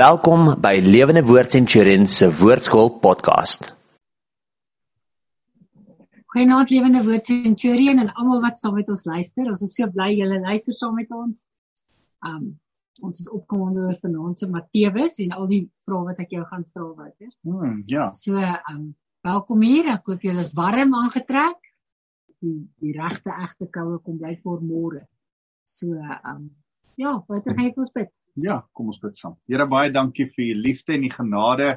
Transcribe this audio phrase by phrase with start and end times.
[0.00, 3.66] Welkom by Lewende Woord Centurion se Woordskool podcast.
[6.32, 9.50] Goeienaand Lewende Woord Centurion en almal wat saam met ons luister.
[9.52, 11.42] Ons is so bly julle luister saam met ons.
[12.24, 12.46] Um
[13.04, 16.64] ons is opgewonde oor vanaand se Matteus en al die vrae wat ek jou gaan
[16.70, 17.34] vra Wouter.
[17.44, 18.06] Hmm, ja.
[18.16, 18.40] So
[18.72, 18.86] um
[19.26, 19.90] welkom hier.
[19.98, 21.60] Ek hoop julle is warm aangetrek.
[22.40, 25.04] Die die regte egte koue kom blykbaar môre.
[25.68, 25.92] So
[26.24, 26.48] um
[26.96, 28.14] ja, Wouter gaan jy vir ons bid?
[28.38, 29.36] Ja, kom ons bid saam.
[29.50, 31.70] Here baie dankie vir u liefde en die genade.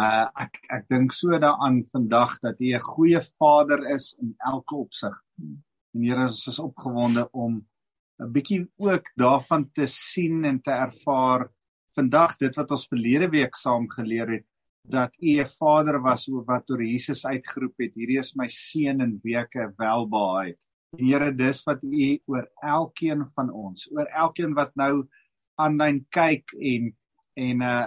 [0.00, 4.74] Uh ek ek dink so daaraan vandag dat u 'n goeie Vader is in elke
[4.74, 5.14] opsig.
[5.94, 7.64] En Here, ons is opgewonde om
[8.20, 11.48] 'n bietjie ook daarvan te sien en te ervaar
[11.94, 14.46] vandag dit wat ons verlede week saam geleer het
[14.90, 17.94] dat u 'n Vader was wat oor Jesus uitgeroep het.
[17.94, 20.58] Hierdie is my seun en weke welbehaag.
[20.98, 25.08] En Here, dis wat u oor elkeen van ons, oor elkeen wat nou
[25.56, 26.92] aanlyn kyk en
[27.34, 27.86] en 'n uh,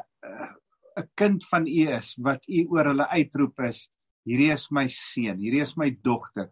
[0.98, 3.88] 'n uh, kind van u is wat u oor hulle uitroep is
[4.26, 6.52] hierdie is my seun hierdie is my dogter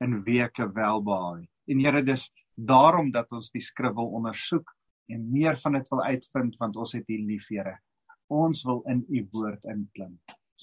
[0.00, 4.72] in weke welbehaag en Here dis daarom dat ons die skrif wil ondersoek
[5.12, 7.76] en meer van dit wil uitvind want ons het u lief Here.
[8.32, 10.16] Ons wil in u woord inklim.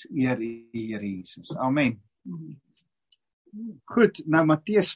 [0.10, 1.54] Eer u Here Jesus.
[1.58, 2.00] Amen.
[3.94, 4.96] Goed nou Matteus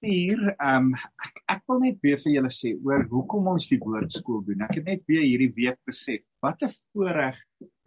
[0.00, 3.78] 4 ehm um, ek, ek wil net weer vir julle sê oor hoekom ons die
[3.82, 4.64] woordskool doen.
[4.64, 7.36] Ek het net weer hierdie week besef wat 'n voorreg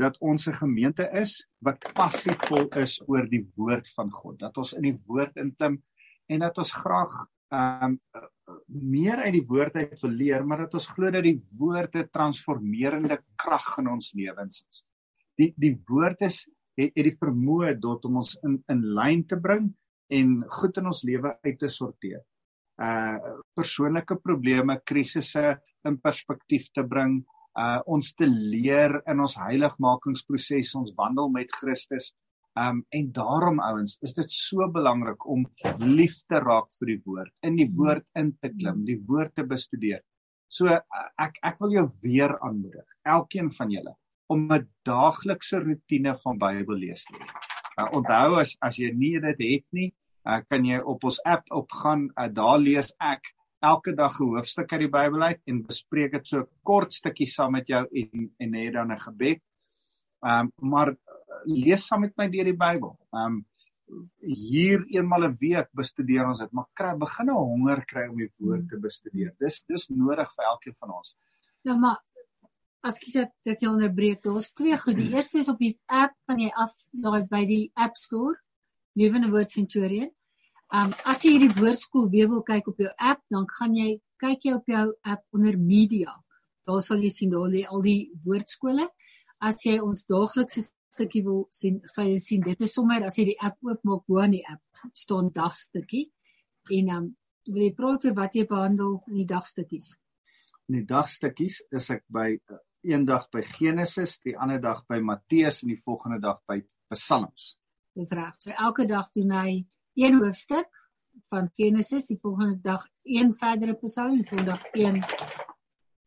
[0.01, 4.39] dat ons 'n gemeente is wat passievol is oor die woord van God.
[4.39, 5.81] Dat ons in die woord intim
[6.29, 7.13] en dat ons graag
[7.51, 8.29] ehm um,
[8.67, 12.09] meer uit die woord uit wil leer, maar dat ons glo dat die woord 'n
[12.11, 14.85] transformerende krag in ons lewens is.
[15.37, 16.45] Die die woord is
[16.77, 19.73] het, het die vermoë tot om ons in in lyn te bring
[20.09, 22.21] en goed in ons lewe uit te sorteer.
[22.81, 23.17] Uh
[23.55, 27.21] persoonlike probleme, krisisse in perspektief te bring,
[27.59, 32.13] uh ons te leer in ons heiligmakingsproses, ons wandel met Christus.
[32.59, 35.45] Um en daarom ouens, is dit so belangrik om
[35.79, 39.45] lief te raak vir die woord, in die woord in te klim, die woord te
[39.45, 40.01] bestudeer.
[40.49, 43.95] So ek ek wil jou weer aanmoedig, elkeen van julle
[44.33, 47.27] om 'n daaglikse rotine van Bybel lees te hê.
[47.77, 49.89] Uh, onthou as as jy nie dit het nie,
[50.27, 52.09] uh, kan jy op ons app opgaan.
[52.17, 56.27] Uh, daar lees ek elke dag 'n hoofstuk uit die Bybel uit en bespreek dit
[56.27, 59.41] so kort stukkie saam met jou en en het dan 'n gebed.
[60.23, 60.97] Ehm um, maar uh,
[61.45, 62.97] lees saam met my deur die Bybel.
[63.13, 63.45] Ehm um,
[64.21, 68.31] hier eenmal 'n week bestudeer ons dit, maar kry begin 'n honger kry om die
[68.39, 69.33] woord te bestudeer.
[69.39, 71.15] Dis dis nodig vir elkeen van ons.
[71.61, 71.97] Ja, maar
[72.83, 74.97] as ek sê dat jy onderbreek, daar's twee goed.
[74.99, 78.35] Die eerste is op die app kan jy aflaai by die App Store
[78.99, 80.11] Lewende Woord Centurion.
[80.73, 83.89] Um as jy hierdie woordskool weer wil kyk op jou app, dan gaan jy
[84.21, 86.11] kyk jy op jou app onder media.
[86.67, 88.89] Daar sal jy sien daar lê al die woordskole.
[89.43, 93.29] As jy ons daaglikse stukkie wil sien, sal jy sien dit is sommer as jy
[93.31, 96.09] die app oopmaak, bo aan die app staan dagstukkie.
[96.75, 97.09] En um
[97.47, 99.93] wil jy praat oor wat jy behandel in die dagstukkies?
[100.67, 102.29] In die dagstukkies is ek by
[102.83, 106.59] een dag by Genesis, die ander dag by Matteus en die volgende dag by
[106.91, 107.53] Psalms.
[107.95, 108.33] Dis reg.
[108.41, 109.63] So elke dag doen hy
[109.99, 110.69] een hoofstuk
[111.31, 114.99] van Genesis, die volgende dag een verdere Psalm, die volgende dag een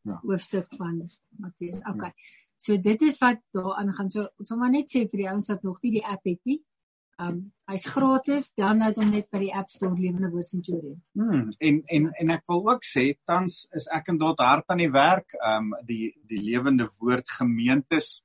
[0.02, 0.18] ja.
[0.22, 1.04] hoofstuk van
[1.40, 1.78] Matteus.
[1.78, 2.12] Okay.
[2.12, 2.34] Ja.
[2.58, 4.10] So dit is wat daar aangaan.
[4.10, 6.40] So ons wil maar net sê vir die ouens wat nog nie die app het
[6.44, 6.60] nie.
[7.18, 7.38] Um
[7.70, 10.98] hy's gratis, download hom net by die App Store Lewende Woord Centurion.
[11.16, 14.82] Hmm, en en en ek wil ook sê tans is ek en dot hard aan
[14.84, 15.32] die werk.
[15.40, 18.20] Um die die Lewende Woord gemeentes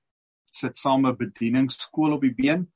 [0.52, 2.68] sit saam 'n bedieningsskool op die been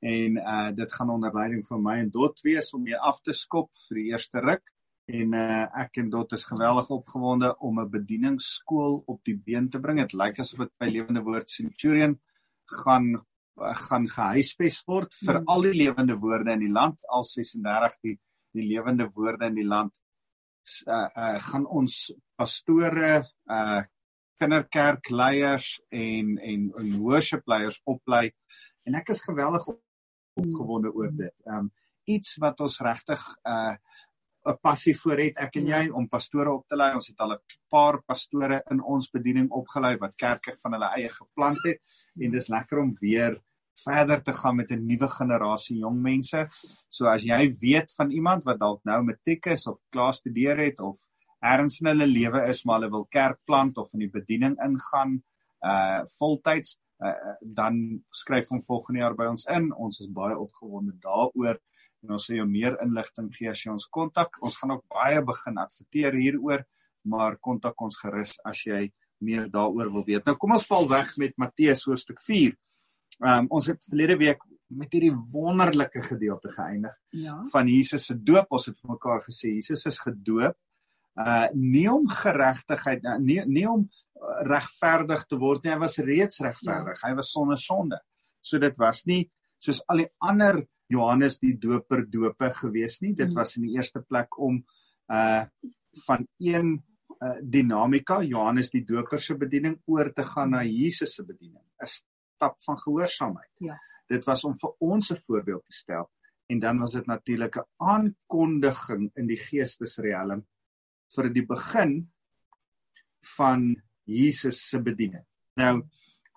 [0.00, 3.32] en uh dit gaan onder leiding van my en Dot wees om mee af te
[3.32, 4.64] skop vir die eerste ruk
[5.06, 9.80] en uh ek en Dot is geweldig opgewonde om 'n bedieningsskool op die been te
[9.80, 10.00] bring.
[10.00, 12.20] Dit lyk asof dit by Lewende Woord Centurion
[12.64, 13.20] gaan
[13.58, 15.46] gaan gehuisves word vir mm.
[15.52, 18.16] al die lewende woorde in die land al 36 die
[18.56, 19.92] die lewende woorde in die land
[20.86, 23.82] uh, uh gaan ons pastore uh
[24.38, 28.28] kinderkerkleiers en en en worship leiers oplei
[28.86, 29.66] en ek is geweldig
[30.38, 31.34] opgewonde oor dit.
[31.46, 31.72] Um
[32.08, 33.74] iets wat ons regtig 'n uh,
[34.48, 36.94] 'n passie voor het ek en jy om pastore op te lei.
[36.94, 41.08] Ons het al 'n paar pastore in ons bediening opgelei wat kerke van hulle eie
[41.08, 41.80] geplant het
[42.20, 43.36] en dis lekker om weer
[43.84, 46.46] verder te gaan met 'n nuwe generasie jong mense.
[46.88, 50.80] So as jy weet van iemand wat dalk nou matriek is of klaar studeer het
[50.80, 50.98] of
[51.40, 55.22] ergens in hulle lewe is maar hulle wil kerk plant of in die bediening ingaan
[55.60, 59.70] uh voltyds uh, dan skryf hom volgende jaar by ons in.
[59.74, 61.58] Ons is baie opgewonde daaroor
[62.02, 64.38] en ons sal jou meer inligting gee as jy ons kontak.
[64.42, 66.64] Ons gaan ook baie begin adverteer hieroor,
[67.02, 68.88] maar kontak ons gerus as jy
[69.24, 70.26] meer daaroor wil weet.
[70.26, 72.54] Nou kom ons val weg met Matteus hoofstuk 4.
[73.24, 77.42] Ehm um, ons het verlede week met hierdie wonderlike gedeelte geëindig Ja.
[77.52, 78.46] van Jesus se doop.
[78.50, 80.56] Ons het vir mekaar gesê Jesus is gedoop
[81.18, 85.72] uh nie om geregtigheid nie nie om uh, regverdig te word nie.
[85.72, 87.00] Hy was reeds regverdig.
[87.02, 87.08] Ja.
[87.08, 87.98] Hy was sonder sonde.
[88.40, 93.14] So dit was nie soos al die ander Johannes die Doper dope gewees nie.
[93.14, 93.34] Dit Mm.
[93.34, 94.64] was in die eerste plek om
[95.10, 95.44] uh
[96.06, 96.84] van een
[97.22, 101.64] uh, dinamika Johannes die Doper se bediening oor te gaan na Jesus se bediening.
[101.82, 101.86] 'n
[102.38, 103.50] Stap van gehoorsaamheid.
[103.66, 103.76] Ja.
[104.08, 106.10] Dit was om vir ons 'n voorbeeld te stel
[106.46, 110.46] en dan was dit natuurlik 'n aankondiging in die geestesriem
[111.16, 112.10] vir die begin
[113.36, 115.24] van Jesus se bediening.
[115.56, 115.82] Nou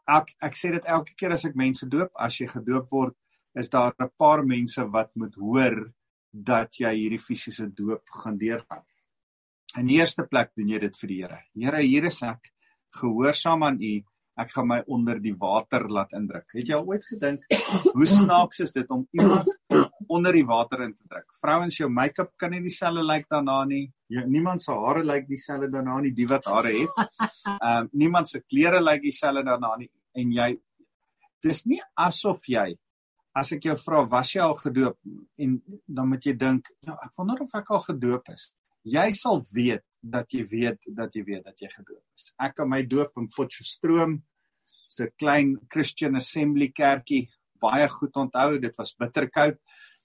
[0.08, 3.16] ek ek sê dit elke keer as ek mense doop, as jy gedoop word,
[3.56, 5.94] is daar 'n paar mense wat moet hoor
[6.34, 8.84] dat jy hierdie fisiese doop gaan deurgaan.
[9.78, 11.40] In die eerste plek doen jy dit vir die Here.
[11.54, 12.52] Here, hier is ek,
[12.90, 14.04] gehoorsaam aan U.
[14.40, 16.48] Ek gaan my onder die water laat indruk.
[16.56, 17.44] Het jy al ooit gedink
[17.96, 19.50] hoe snaaks is dit om iemand
[20.16, 21.28] onder die water in te druk?
[21.42, 23.86] Vrouens, jou make-up kan nie dieselfde lyk daarna nie.
[24.12, 26.96] Jou, niemand se hare lyk dieselfde daarna nie, die wat hare het.
[27.52, 30.50] Ehm um, niemand se klere lyk dieselfde daarna nie en jy
[31.44, 32.72] dis nie asof jy
[33.38, 34.98] as ek jou vra was jy al gedoop
[35.42, 35.56] en
[35.88, 38.50] dan moet jy dink ja ek wonder of ek al gedoop is
[38.96, 42.70] jy sal weet dat jy weet dat jy weet dat jy gedoop is ek aan
[42.70, 44.22] my doop in Potchefstroom
[44.90, 47.30] is 'n klein Christian Assembly kerkie
[47.62, 49.58] baie goed onthou dit was bitterkoud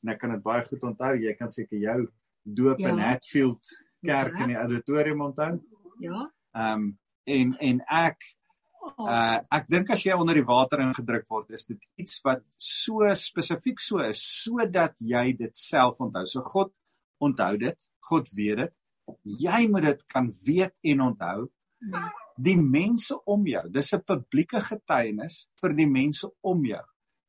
[0.04, 2.08] en ek kan dit baie goed onthou jy kan seker jou
[2.44, 2.88] doop Ja.
[2.88, 3.64] in Hatfield
[4.04, 5.60] kerk in die auditorium onthou
[6.00, 6.30] Ja.
[6.54, 8.16] ehm um, en en ek
[8.98, 13.00] Uh ek dink as jy onder die water ingedruk word, is dit iets wat so
[13.18, 16.24] spesifiek so is sodat jy dit self onthou.
[16.26, 16.70] So God
[17.20, 17.76] onthou dit,
[18.08, 18.72] God weet dit.
[19.22, 21.48] Jy moet dit kan weet en onthou.
[21.82, 26.82] mm, Die mense om jou, dis 'n publieke getuienis vir die mense om jou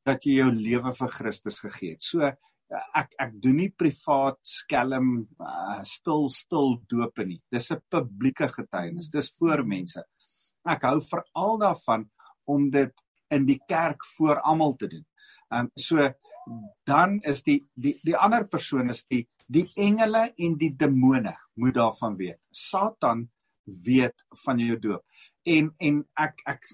[0.04, 2.02] dat jy jou lewe vir Christus gegee het.
[2.02, 7.40] So ek ek doen nie privaat skelm uh, stil stil dope nie.
[7.50, 9.08] Dis 'n publieke getuienis.
[9.08, 10.04] Dis voor mense.
[10.66, 12.10] Ek hou veral daarvan
[12.46, 12.92] om dit
[13.30, 15.06] in die kerk voor almal te doen.
[15.52, 16.10] Ehm um, so
[16.84, 21.74] dan is die die die ander persoon is die die engele en die demone moet
[21.74, 22.40] daarvan weet.
[22.52, 23.28] Satan
[23.84, 25.04] weet van jou doop.
[25.48, 26.68] En en ek ek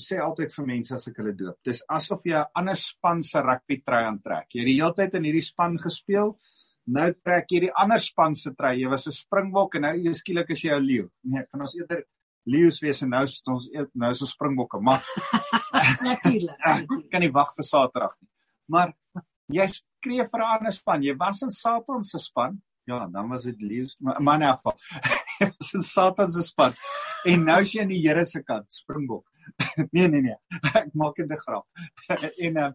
[0.00, 3.42] sê altyd vir mense as ek hulle doop, dis asof jy 'n ander span se
[3.42, 4.46] rugby trui aantrek.
[4.54, 6.36] Jy het die hele tyd in hierdie span gespeel.
[6.86, 8.80] Nou trek jy die ander span se trui.
[8.80, 11.10] Jy was 'n springbok en nou jy skielik is jy 'n leeu.
[11.24, 12.04] Nee, kan ons eerder
[12.46, 14.80] leeu's wees en nou is ons nou is ons springbokke.
[14.80, 15.02] Maar
[16.02, 16.56] Natuurlik.
[17.12, 18.30] Kan nie wag vir Saterdag nie.
[18.68, 18.94] Maar
[19.52, 19.66] jy
[20.00, 21.02] skree vir 'n ander span.
[21.02, 22.62] Jy was in Satan se span.
[22.86, 24.76] Ja, dan was dit leeu's, maar maar in elk geval.
[25.40, 26.72] Jy was in Satan se span.
[27.24, 29.26] En nou is jy aan die Here se kant, springbok.
[29.94, 30.36] nee, nee, nee.
[30.80, 31.66] Ek maak dit 'n grap.
[32.46, 32.72] en uh,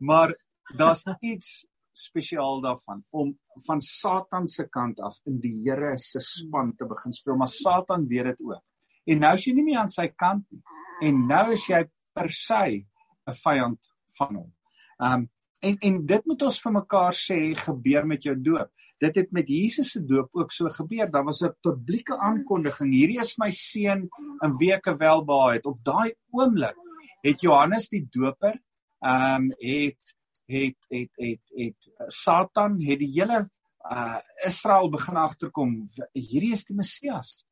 [0.00, 0.34] maar
[0.76, 6.74] daar's iets spesiaal daarvan om van Satan se kant af in die Here se span
[6.76, 8.62] te begin speel, maar Satan weet dit ook.
[9.04, 10.62] En nou is jy nie meer aan sy kant nie.
[11.00, 12.84] En nou is jy per se
[13.26, 13.80] 'n vyand
[14.18, 14.52] van hom.
[14.98, 15.28] Um
[15.60, 18.70] en en dit moet ons vir mekaar sê gebeur met jou doop.
[18.98, 21.10] Dit het met Jesus se doop ook so gebeur.
[21.10, 22.92] Daar was 'n publieke aankondiging.
[22.92, 24.08] Hierdie is my seun
[24.42, 25.66] in ek welbehaag het.
[25.66, 26.76] Op daai oomblik
[27.22, 28.58] het Johannes die Doper
[29.00, 30.14] um het
[30.46, 33.50] het het het het Satan het die hele
[33.90, 37.44] uh Israel begin agterkom hierdie is die Messias.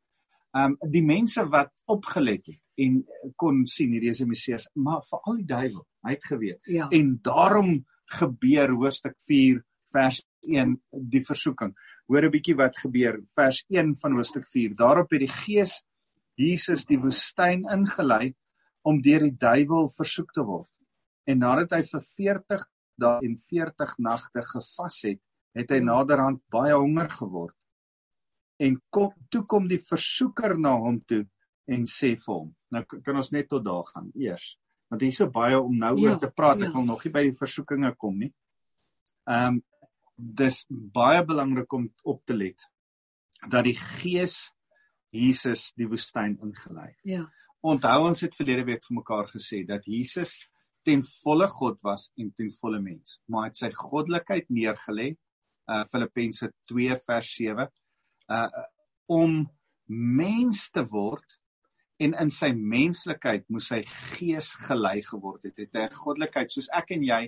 [0.52, 3.04] Um die mense wat opgelet het en
[3.36, 6.60] kon sien hierdie is die Messias, maar veral die duiwel, hy het geweet.
[6.68, 6.88] Ja.
[6.88, 7.86] En daarom
[8.18, 11.74] gebeur hoofstuk 4 vers 1 die versoeking.
[12.08, 14.74] Hoor 'n bietjie wat gebeur vers 1 van hoofstuk 4.
[14.74, 15.82] Daarop het die Gees
[16.36, 18.34] Jesus die woestyn ingelei
[18.82, 20.68] om deur die duiwel versoek te word.
[21.26, 25.20] En nadat hy vir 40 dae en 40 nagte gevas het,
[25.56, 27.56] het hy naderhand baie honger geword.
[28.60, 31.24] En kom toe kom die versoeker na hom toe
[31.66, 32.54] en sê vir hom.
[32.72, 34.54] Nou kan ons net tot daar gaan eers.
[34.90, 36.58] Want hier is so baie om nou Ja, oor te praat.
[36.60, 36.66] ja.
[36.68, 38.32] Ek wil nog nie by die versoekinge kom nie.
[39.26, 39.62] Ehm um,
[40.16, 42.62] dis baie belangrik om op te let
[43.50, 44.50] dat die Gees
[45.12, 47.00] Jesus die woestyn ingelei het.
[47.04, 47.26] Ja.
[47.60, 50.38] Onthou ons het verlede week vir mekaar gesê dat Jesus
[50.86, 55.16] ten volle God was en ten volle mens, maar hy het sy goddelikheid neergelê,
[55.68, 57.68] uh Filippense 2 vers 7,
[58.30, 58.48] uh
[59.06, 59.42] om
[59.86, 61.36] mens te word
[61.98, 65.56] en in sy menslikheid moes hy gees gelei geword het.
[65.56, 67.22] Het hy goddelikheid soos ek en jy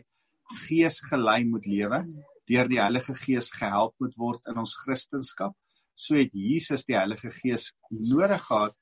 [0.66, 2.02] gees gelei moet lewe,
[2.48, 5.54] deur die Heilige Gees gehelp moet word in ons Christendom,
[5.98, 8.76] so het Jesus die Heilige Gees nodig gehad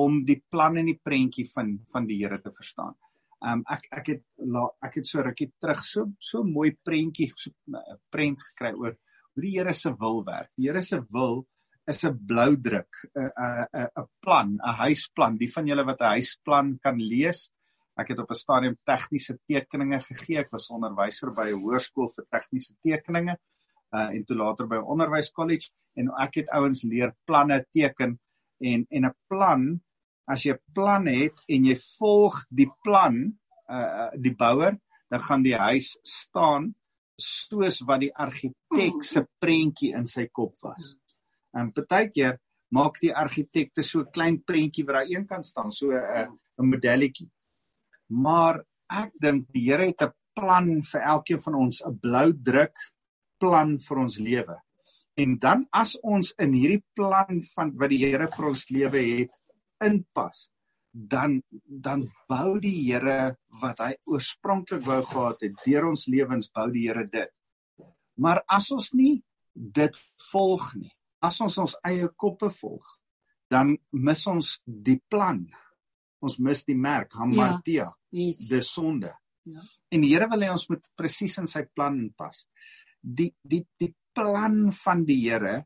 [0.00, 2.96] om die plan en die prentjie van van die Here te verstaan.
[3.44, 4.22] Um ek ek het
[4.82, 8.96] ek het so rukkie terug so so mooi prentjie so 'n prent gekry oor
[9.34, 10.50] hoe die Here se wil werk.
[10.56, 11.46] Die Here se wil
[11.86, 13.30] is 'n blou druk, 'n
[13.72, 15.36] 'n 'n plan, 'n huisplan.
[15.36, 17.50] Die van julle wat 'n huisplan kan lees,
[17.96, 20.38] ek het op 'n stadium tegniese tekeninge gegee.
[20.38, 23.36] Ek was onderwyser by 'n hoërskool vir tegniese tekeninge
[23.94, 28.18] uh en toe later by 'n onderwyskollege en ek het ouens leer planne teken
[28.60, 29.80] en en 'n plan
[30.26, 33.38] as jy 'n plan het en jy volg die plan
[33.68, 34.78] uh die bouer
[35.10, 36.74] dan gaan die huis staan
[37.16, 40.96] soos wat die argitek se prentjie in sy kop was.
[41.54, 42.38] En partykeer
[42.74, 46.70] maak die argitekte so 'n klein prentjie wat daar een kan staan, so 'n 'n
[46.70, 47.30] modelletjie.
[48.08, 52.76] Maar ek dink die Here het 'n plan vir elkeen van ons, 'n blou druk
[53.38, 54.56] plan vir ons lewe.
[55.16, 59.32] En dan as ons in hierdie plan van wat die Here vir ons lewe het
[59.84, 60.48] inpas,
[60.94, 66.68] dan dan bou die Here wat hy oorspronklik wou gehad het deur ons lewens bou
[66.70, 67.30] die Here dit.
[68.16, 69.22] Maar as ons nie
[69.54, 69.96] dit
[70.30, 70.92] volg nie,
[71.24, 72.86] as ons ons eie koppe volg,
[73.50, 75.42] dan mis ons die plan.
[76.24, 78.46] Ons mis die merk, hamartia, ja, yes.
[78.48, 79.12] die sonde.
[79.44, 79.60] Ja.
[79.92, 82.46] En die Here wil hê ons moet presies in sy plan inpas.
[83.00, 85.58] Die die die plan van die Here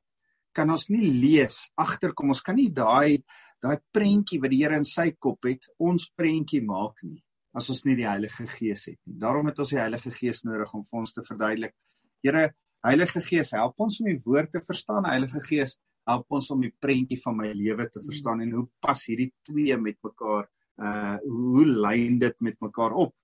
[0.57, 2.33] kan ons nie lees agterkom.
[2.35, 3.23] Ons kan nie daai
[3.63, 7.23] daai prentjie wat die Here in sy kop het, ons prentjie maak nie
[7.59, 9.17] as ons nie die Heilige Gees het nie.
[9.19, 11.75] Daarom het ons die Heilige Gees nodig om vir ons te verduidelik.
[12.23, 12.51] Here,
[12.87, 15.09] Heilige Gees, help ons om die woord te verstaan.
[15.11, 15.75] Heilige Gees,
[16.07, 19.77] help ons om die prentjie van my lewe te verstaan en hoe pas hierdie twee
[19.83, 20.47] met mekaar?
[20.79, 23.15] Uh hoe lyn dit met mekaar op?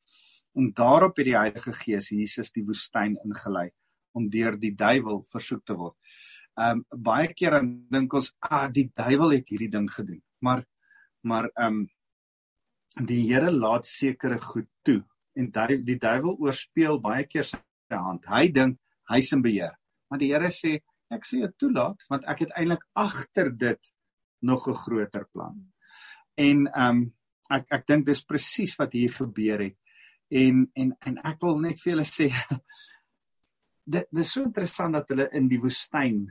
[0.58, 3.68] En daarop het die Heilige Gees Jesus die woestyn ingelei
[4.14, 5.94] om deur die duiwel versoek te word.
[6.58, 10.23] Um baie keer dan dink ons, ah, die duiwel het hierdie ding gedoen.
[10.42, 10.64] Maar
[11.23, 11.84] maar um
[13.06, 15.00] die Here laat sekere goed toe
[15.38, 17.58] en die, die duiwel oorspeel baie keer sy
[17.90, 18.26] hand.
[18.26, 18.78] Hy dink
[19.11, 19.75] hy's in beheer.
[20.11, 20.78] Maar die Here sê,
[21.12, 23.92] ek sê dit toelaat want ek het eintlik agter dit
[24.42, 25.73] nog 'n groter plan.
[26.37, 27.14] En um
[27.50, 29.78] ek ek dink dis presies wat hier gebeur het.
[30.30, 32.30] En en en ek wil net vir julle sê
[33.94, 36.26] dit dis so interessant dat hulle in die woestyn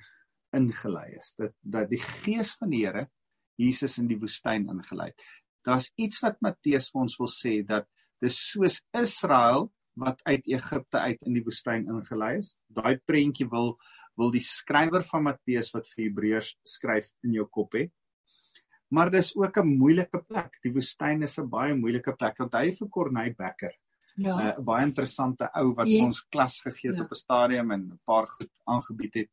[0.53, 1.33] ingelei is.
[1.37, 3.09] Dat dat die gees van die Here
[3.57, 5.21] Jesus in die woestyn ingelei het.
[5.63, 7.87] Daar's iets wat Matteus vir ons wil sê dat
[8.21, 12.55] dis soos Israel wat uit Egipte uit in die woestyn ingelei is.
[12.67, 13.77] Daai prentjie wil
[14.19, 17.87] wil die skrywer van Matteus wat vir Hebreërs skryf in jou kop hê.
[18.93, 20.59] Maar dis ook 'n moeilike plek.
[20.61, 22.39] Die woestyn is 'n baie moeilike plek.
[22.39, 23.73] Onthou vir Corneille Becker.
[24.15, 24.35] Ja.
[24.37, 26.01] 'n uh, Baie interessante ou wat yes.
[26.01, 27.03] ons klas gegee het ja.
[27.03, 29.29] op 'n stadium en 'n paar goed aangebied het.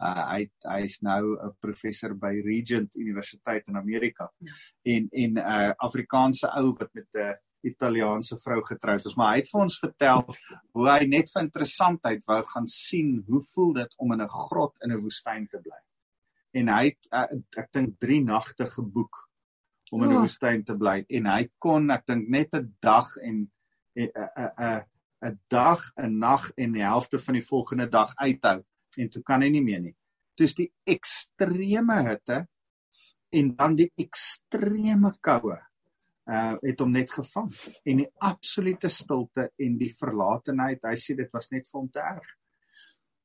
[0.00, 4.32] Uh, hy hy's nou 'n professor by Regent Universiteit in Amerika.
[4.38, 4.52] Ja.
[4.82, 9.32] En en 'n uh, Afrikaanse ou wat met 'n uh, Italiaanse vrou getroud is, maar
[9.32, 10.24] hy het vir ons vertel
[10.74, 14.74] hoe hy net vir interessantheid wou gaan sien hoe voel dit om in 'n grot
[14.84, 15.80] in 'n woestyn te bly.
[16.58, 17.26] En hy het uh,
[17.56, 19.28] ek dink 3 nagte geboek
[19.92, 20.24] om in 'n oh.
[20.26, 23.50] woestyn te bly en hy kon ek dink net 'n dag en
[23.96, 24.82] 'n 'n
[25.22, 28.64] 'n dag, 'n nag en die helfte van die volgende dag uithou
[28.96, 29.96] en toe kan hy nie meer nie.
[30.36, 32.46] Dis die ekstreme hitte
[33.30, 35.58] en dan die ekstreme koue
[36.32, 37.50] uh het hom net gevang
[37.88, 42.02] en die absolute stilte en die verlatenheid hy sê dit was net vir hom te
[42.02, 42.28] erg.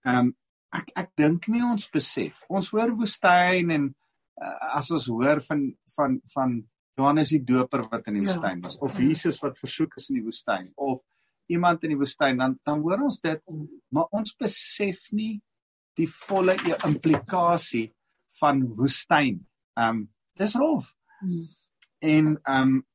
[0.06, 0.34] Um
[0.76, 2.44] ek ek dink nie ons besef.
[2.50, 6.58] Ons hoor woestyn en uh, as ons hoor van van van
[6.98, 8.32] Johannes die Doper wat in die ja.
[8.32, 11.04] woestyn was of Jesus wat versoek is in die woestyn of
[11.48, 13.44] iemand in die woestyn dan dan hoor ons dit
[13.94, 15.38] maar ons besef nie
[15.98, 16.54] die volle
[16.86, 17.88] implikasie
[18.42, 19.40] van woestyn.
[19.80, 20.04] Um
[20.38, 20.92] dis rof.
[21.22, 21.48] Hmm
[22.00, 22.86] en ehm um,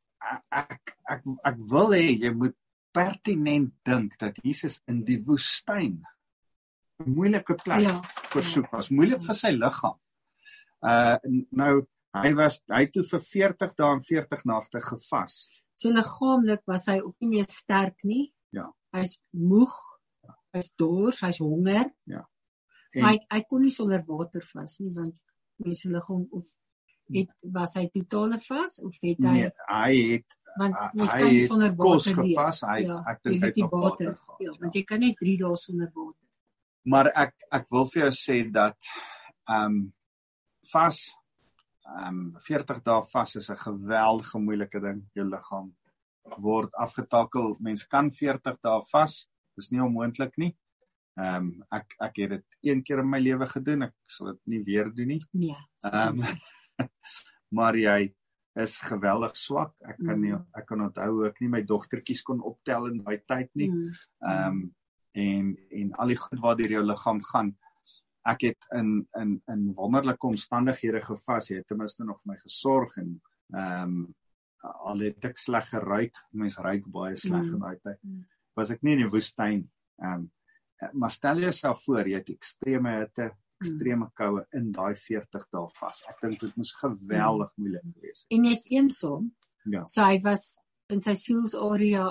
[0.51, 2.57] ek ek ek wil hê jy moet
[2.93, 6.03] pertinent dink dat Jesus in die woestyn
[7.07, 7.97] moeilike plek ja,
[8.33, 9.99] versoek was, moeilik vir sy liggaam.
[10.83, 11.17] Uh
[11.51, 11.73] nou
[12.13, 15.39] hy was hy het toe vir 40 dae en 40 nagte gevas.
[15.79, 18.27] So liggaamlik was hy ook nie meer sterk nie.
[18.55, 18.69] Ja.
[18.95, 19.73] Hy's moeg.
[20.23, 20.37] Ja.
[20.57, 21.89] Hy's dors, hy's honger.
[22.11, 22.27] Ja.
[22.93, 25.23] En, hy hy kon nie sonder water vas nie want
[25.63, 26.51] mense liggaam of
[27.13, 31.47] het was hy totale vas of het hy nee, hy het want jy kan nie
[31.47, 34.45] sonder water gevas hy ja, ek dink hy het nog water, water.
[34.45, 36.21] ja, want jy kan net 3 dae sonder water.
[36.85, 38.79] Maar ek ek wil vir jou sê dat
[39.49, 39.83] ehm um,
[40.73, 41.03] vas
[41.83, 45.05] ehm um, 40 dae vas is 'n geweldige moeilike ding.
[45.15, 45.75] Jou liggaam
[46.39, 47.57] word afgetakel.
[47.61, 50.57] Mens kan 40 dae vas dis nie onmoontlik nie.
[51.17, 53.83] Ehm um, ek ek het dit een keer in my lewe gedoen.
[53.83, 55.23] Ek sal dit nie weer doen nie.
[55.33, 55.57] Nee.
[55.85, 56.27] Ehm um,
[57.53, 58.13] maar jy
[58.61, 59.73] is geweldig swak.
[59.89, 60.47] Ek kan nie Mm.
[60.57, 63.69] ek kan onthou ek nie my dogtertjies kon optel in daai tyd nie.
[63.71, 63.91] Mm.
[64.29, 64.75] Ehm um,
[65.15, 67.57] en en al die goed wat deur jou liggaam gaan.
[68.27, 71.49] Ek het in in in wonderlike omstandighede gevas.
[71.51, 73.21] Jy het ten minste nog vir my gesorg en
[73.55, 74.15] ehm um,
[74.63, 76.15] al het ek sleg geruik.
[76.33, 77.55] Mense ruik baie sleg Mm.
[77.55, 77.99] in daai tyd.
[78.05, 78.25] Mm.
[78.57, 79.69] Was ek nie in die woestyn
[80.03, 80.31] ehm um,
[80.93, 83.31] maar stel jouself voor jy het ekstreme hitte,
[83.63, 86.03] ekstreme koue in daai 40 dae vas.
[86.11, 88.27] Ek dink dit moes geweldig moeilik gewees het.
[88.39, 89.31] En jy's eensaam.
[89.71, 89.85] Ja.
[89.87, 90.59] So hy was
[90.91, 92.11] in sy sielsarea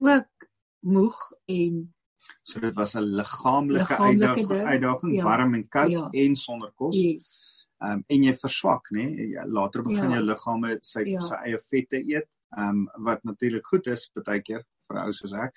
[0.00, 0.48] ook
[0.84, 1.16] moeg
[1.48, 1.90] en
[2.44, 5.24] So dit was 'n liggaamlike Liggaamlike uitdaging, ding, uitdaging ja.
[5.24, 6.08] warm en koud Ja.
[6.12, 6.94] en sonder kos.
[6.96, 7.66] yes.
[7.82, 9.04] Ehm um, en jy verswak, nê?
[9.10, 9.46] Nee?
[9.46, 10.16] Later begin Ja.
[10.16, 11.20] jou liggaam sy Ja.
[11.20, 12.28] sy eie vette eet.
[12.56, 15.52] Ehm um, wat natuurlik goed is baie keer vir ou soos ek.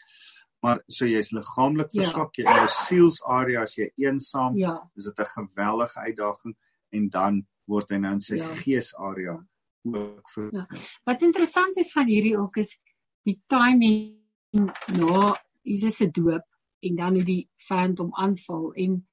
[0.63, 2.01] Maar so jy's liggaamlik Ja.
[2.01, 4.89] verswak, jy in jou sielsarea as jy eensaam, Ja.
[4.95, 6.55] is dit 'n geweldige uitdaging
[6.91, 8.47] en dan word hy nou in sy Ja.
[8.55, 9.45] geesarea
[9.85, 10.67] ook vir Ja.
[11.05, 12.77] Wat interessant is van hierdie ook is
[13.25, 14.17] die timing
[14.87, 16.43] na Jesus se doop
[16.81, 19.07] en dan hoe die vyand hom aanval en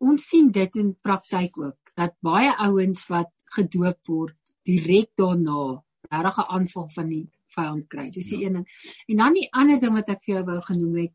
[0.00, 6.38] ons sien dit in praktyk ook dat baie ouens wat gedoop word direk daarna regtig
[6.38, 8.10] 'n aanval van die vyand kry.
[8.10, 8.46] Dis die Ja.
[8.46, 8.66] een ding.
[9.08, 11.12] En dan die ander ding wat ek vir jou wou genoem het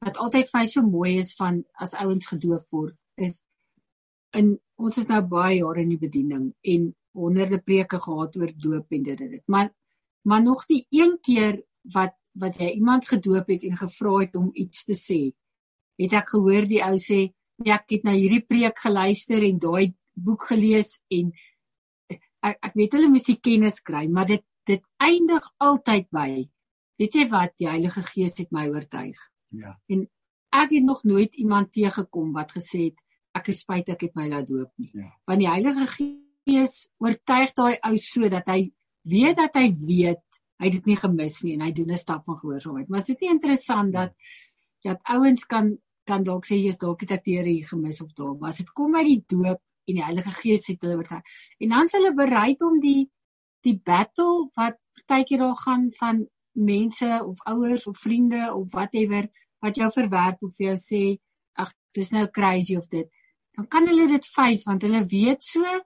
[0.00, 3.42] wat altyd vir my so mooi is van as ouens gedoop word is
[4.32, 8.86] in ons is nou baie jare in die bediening en honderde preke gehad oor doop
[8.96, 9.42] en dit dit.
[9.46, 9.70] Maar
[10.22, 11.62] maar nog nie een keer
[11.94, 15.32] wat wat jy iemand gedoop het en gevra het om iets te sê.
[15.98, 19.94] Het ek gehoor die ou sê, "Nee, ek het na hierdie preek geluister en daai
[20.14, 21.32] boek gelees en
[22.42, 26.30] ek ek weet hulle moes die kennis kry, maar dit dit eindig altyd by
[27.00, 29.18] weet jy wat, die Heilige Gees het my oortuig.
[29.56, 29.76] ja.
[30.50, 32.98] Ek het nog nooit iemand teëgekom wat gesê het
[33.38, 34.90] ek is spyt ek het my laat doop nie.
[34.98, 35.12] Ja.
[35.30, 38.72] Want die Heilige Gees oortuig daai ou sodat hy
[39.06, 42.24] weet dat hy weet hy het dit nie gemis nie en hy doen 'n stap
[42.26, 42.88] van gehoorsaamheid.
[42.88, 44.12] Maar is dit nie interessant dat
[44.82, 48.12] dat ouens kan kan dalk sê jy's dalk het ek die Here hier gemis of
[48.12, 51.22] daar, maar as dit kom by die doop en die Heilige Gees het hulle oortuig.
[51.60, 53.08] En dan is hulle bereid om die
[53.66, 59.28] die battle wat partykeer daar gaan van mense of ouers of vriende of whatever
[59.60, 61.02] wat jou verwerp of vir jou sê
[61.60, 63.08] ag dis nou crazy of dit
[63.56, 65.80] dan kan hulle dit face want hulle weet so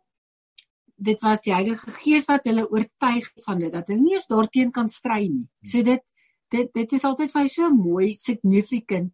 [0.96, 4.70] dit was die Heilige Gees wat hulle oortuig van dit dat hulle nie eens daarteen
[4.72, 5.46] kan stry nie.
[5.62, 6.02] So dit
[6.54, 9.12] dit dit is altyd vir my so mooi significant.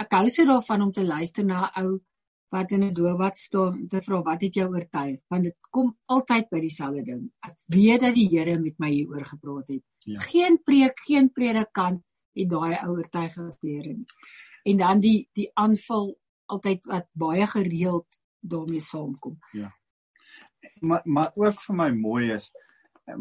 [0.00, 2.00] Ek hou so daarvan om te luister na 'n ou
[2.52, 5.96] wat in 'n doopbad staan om te vra wat het jou oortuig want dit kom
[6.04, 7.30] altyd by dieselfde ding.
[7.40, 9.84] Ek weet dat die Here met my hieroor gepraat het.
[9.98, 10.20] Ja.
[10.20, 12.02] Geen preek, geen predikant
[12.34, 14.06] het daai ou oortuig Here nie.
[14.64, 18.06] En dan die die aanval altyd wat baie gereeld
[18.40, 19.38] daarmee saamkom.
[20.80, 22.50] maar maar ook vir my mooi is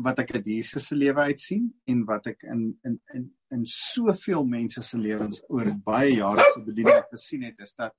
[0.06, 3.66] wat ek uit Jesus se lewe uit sien en wat ek in in in in
[3.66, 7.96] soveel mense se lewens oor baie jare se bediening gesien het is dat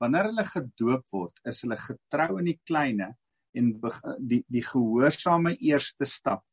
[0.00, 3.12] wanneer hulle gedoop word is hulle getrou in die kleine
[3.56, 3.74] en
[4.18, 6.44] die die gehoorsame eerste stap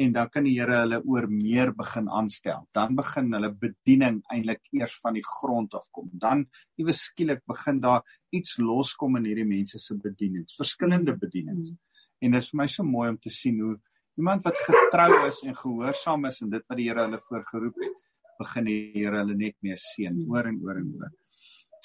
[0.00, 2.64] en dan kan die Here hulle oor meer begin aanstel.
[2.76, 6.08] Dan begin hulle bediening eintlik eers van die grond af kom.
[6.12, 6.46] Dan
[6.80, 8.00] iewes skielik begin daar
[8.32, 11.72] iets loskom in hierdie mense se bedienings, verskillende bedienings.
[11.74, 11.78] Mm.
[12.20, 13.76] En dit is vir my so mooi om te sien hoe
[14.16, 18.04] iemand wat getrou is en gehoorsaam is en dit wat die Here hulle voorgeroep het,
[18.40, 20.30] begin die Here hulle net meer seën Mm.
[20.32, 21.12] oor en oor en oor.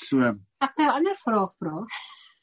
[0.06, 0.22] So
[0.62, 1.86] Ek gaan 'n ander vraag vra.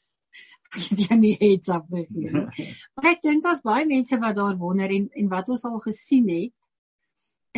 [0.75, 2.67] Ek het jou nie heads up gegee nie.
[2.95, 6.29] Maar ek dink daar's baie mense wat daar wonder en en wat ons al gesien
[6.29, 6.53] het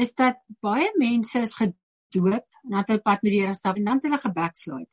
[0.04, 3.78] is dat baie mense is gedoop en dan het hulle pad met die Here stap
[3.80, 4.92] en dan hulle gebackslide.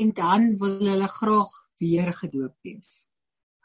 [0.00, 3.04] En dan wil hulle graag weer gedoop wees.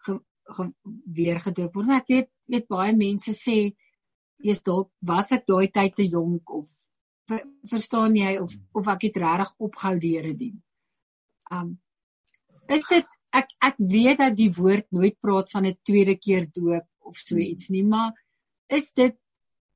[0.04, 0.74] Ge, ge,
[1.06, 1.88] weer gedoop word.
[1.88, 3.74] Nou, Ek weet weet baie mense sê
[4.44, 6.70] jy's dalk was ek daai tyd te jonk of
[7.28, 10.62] ver, verstaan jy of of ek het regtig opgehou die Here dien.
[11.52, 11.80] Um
[12.68, 16.86] is dit ek ek weet dat die woord nooit praat van 'n tweede keer doop
[17.06, 18.12] of so iets nie, maar
[18.70, 19.16] is dit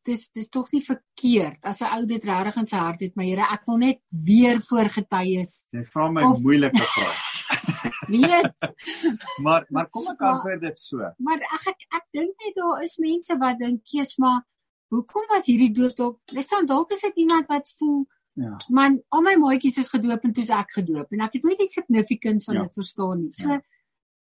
[0.06, 3.26] dis dis tog nie verkeerd as 'n ou dit regtig in sy hart het, maar
[3.26, 5.66] Here, ek wil net weer voorgetuies.
[5.72, 7.16] jy vra my Of- moeilike vrae.
[8.10, 8.54] Weet,
[9.46, 10.98] Maar maar kom ek Maar- antwoord dit so.
[11.20, 14.42] maar ag ek ek dink net daar is mense wat dink, "Kees, maar
[14.89, 16.19] hoekom was hierdie doop dalk?
[16.25, 18.08] Dan dalk is dit iemand wat voel
[18.39, 18.56] Ja.
[18.69, 21.67] Man, al my maatjies is gedoop en toe's ek gedoop en ek het nooit die
[21.67, 22.62] significance van Ja.
[22.62, 23.30] dit verstaan nie.
[23.30, 23.62] So Ja.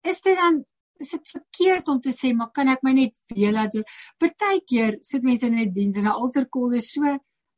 [0.02, 0.64] is dit dan
[1.00, 3.82] is dit verkeerd om te sê maar kan ek my net weer laat doen?
[4.18, 7.02] Partykeer sit mense in 'n diens en 'n alter call is so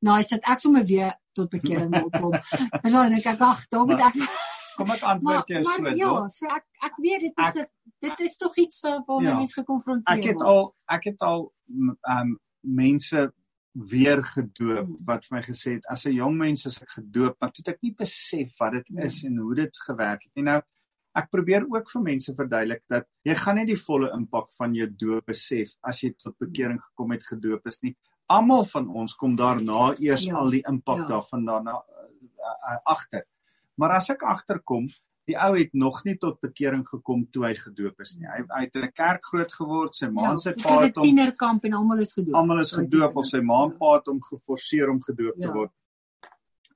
[0.01, 2.33] nice dat ek sommer weer tot bekering wil kom.
[2.85, 4.15] En dan dink ek ag, daar moet ek
[4.77, 7.67] kom ek antwoord jou so maar, ja, so ek ek weet dit is 'n
[8.01, 9.37] dit is tog iets waar waarmee Ja.
[9.37, 10.47] mens gekonfronteer Ek het word.
[10.47, 13.33] al ek het al m- um mense
[13.77, 14.97] weer gedoop Mm.
[15.07, 17.75] wat vir my gesê het as 'n jong mens is ek gedoop, maar toe het
[17.75, 18.99] ek nie besef wat dit Mm.
[19.07, 20.45] is en hoe dit gewerk het nie.
[20.45, 20.61] Nou
[21.15, 24.87] ek probeer ook vir mense verduidelik dat jy gaan nie die volle impak van jou
[24.87, 27.97] doop besef as jy tot bekering gekom het gedoop is nie.
[28.29, 31.07] Almal van ons kom daarna eers Ja, al die impak ja.
[31.09, 33.25] daarvan daarna uh, uh, agter.
[33.79, 34.89] Maar as ek agterkom,
[35.27, 38.29] die ou het nog nie tot bekering gekom toe hy gedoop is nie.
[38.31, 40.85] Hy, hy het in 'n kerk groot geword, sy ma en sy dit pa 'n
[40.85, 42.35] het hom tienerkamp en almal is gedoop.
[42.35, 45.53] almal is gedoop of sy ma en pa het hom geforseer om gedoop te Ja.
[45.53, 45.73] word.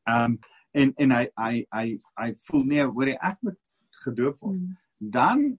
[0.06, 0.38] Ehm um,
[0.72, 3.58] en en hy hy hy hy voel nee, hoor jy ek moet
[4.04, 4.58] gedoop word.
[4.58, 4.76] Mm.
[4.98, 5.58] Dan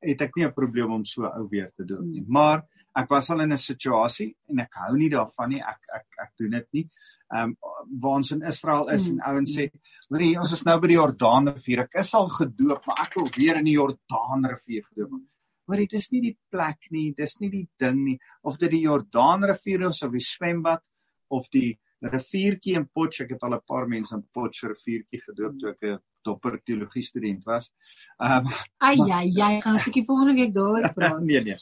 [0.00, 2.20] het ek nie 'n probleem om so ou weer te doop nie.
[2.20, 2.32] Mm.
[2.32, 5.60] Maar ek was al in 'n situasie en ek hou nie daarvan nie.
[5.60, 6.82] Ek ek ek doen dit nie.
[6.82, 7.56] Ehm um,
[8.00, 9.18] waar ons in Israel is Mm.
[9.20, 9.70] en ouens sê,
[10.10, 11.80] hoor ons is nou by die Jordaanrivier.
[11.80, 15.22] Ek is al gedoop, maar ek wil weer in die Jordaanrivier gedoop word.
[15.68, 18.82] Maar dit is nie die plek nie, dis nie die ding nie of dit die
[18.82, 20.82] Jordaanrivier is of die swembad
[21.30, 23.20] of die riviertjie in Potch.
[23.22, 27.02] Ek het al 'n paar mense in Potch riviertjie gedoop toe ek 'n dopper teologie
[27.02, 27.72] student was.
[28.20, 31.20] Ehm um, Ai ja, jy gaan 'n bietjie volgende week daaroor praat.
[31.22, 31.56] nee nee.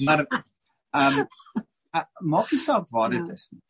[0.00, 0.26] Maar
[0.92, 1.26] ehm um,
[1.96, 3.32] uh, maak nie saak waar dit Ja.
[3.32, 3.60] is nie.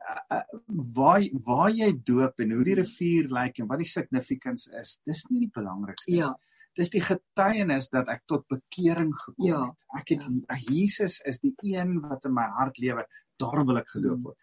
[0.00, 0.60] Uh, uh,
[0.96, 5.26] waar waar jy doop en hoe die rivier lyk en wat die significance is, dis
[5.30, 6.12] nie die belangrikste.
[6.12, 6.30] Ja,
[6.78, 9.64] Dis die getuienis dat ek tot bekering gekom Ja.
[9.66, 9.84] het.
[10.00, 10.56] Ek het ja.
[10.70, 13.04] Jesus is die een wat in my hart lewe.
[13.36, 14.22] Daar wil ek gedoop Mm.
[14.22, 14.36] word.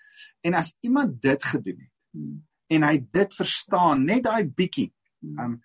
[0.43, 2.43] En as iemand dit gedoen het Mm.
[2.67, 4.91] en hy dit verstaan, net daai bietjie,
[5.21, 5.39] Mm.
[5.39, 5.61] um,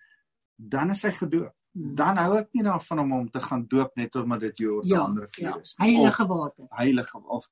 [0.55, 1.53] dan is hy gedoop.
[1.75, 1.95] Mm.
[1.95, 5.49] Dan hou ek nie daarvan om hom te gaan doop net omdat dit ja, Jordaanrivier
[5.49, 5.57] ja.
[5.59, 5.75] is.
[5.77, 6.65] Of Heilige water.
[6.69, 7.47] heilige of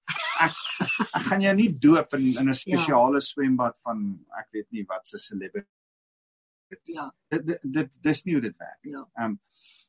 [0.46, 0.54] ek
[1.18, 3.26] ek gaan jou nie doop in in 'n spesiale ja.
[3.32, 5.68] swembad van ek weet nie wat se celebrity.
[6.88, 8.80] Ja, Dit dit, dit dis nie hoe dit werk.
[8.82, 9.06] ja.
[9.20, 9.40] Ehm um,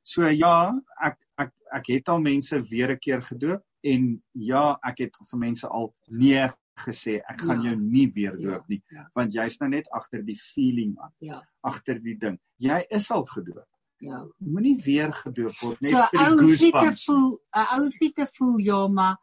[0.03, 4.99] so ja, ek ek ek het al mense weer 'n keer gedoop en ja, ek
[4.99, 6.49] het vir mense al nee
[6.87, 7.71] gesê ek gaan Ja.
[7.71, 9.07] jou nie weer Ja, doop nie ja.
[9.15, 12.39] want jy's nou net agter die feeling aan, Ja, agter die ding.
[12.59, 13.67] Jy is al gedoop.
[14.01, 14.27] ja.
[14.39, 17.05] Moenie weer gedoop word net So vir die ou fiete goosebumps.
[17.05, 19.17] voel, 'n ou fiete voel ja, maar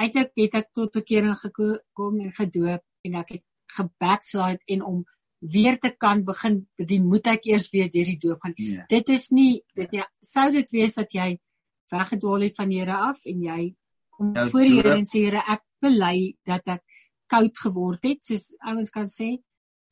[0.00, 3.44] eintlik het ek tot bekering gekom en gedoop en ek het
[3.76, 5.04] gebackslide en om
[5.40, 8.54] weer te kan begin bedien, moet ek eers weer deur die doop gaan.
[8.56, 8.84] Nee.
[8.88, 11.30] Dit is nie dit nie sou dit wees dat jy
[11.90, 13.60] weggedwaal het van die Here af en jy
[14.16, 14.74] kom Ja, voor die.
[14.76, 16.84] Here en sê Here, ek bely dat ek
[17.30, 19.38] koud geword het, soos ouens kan sê,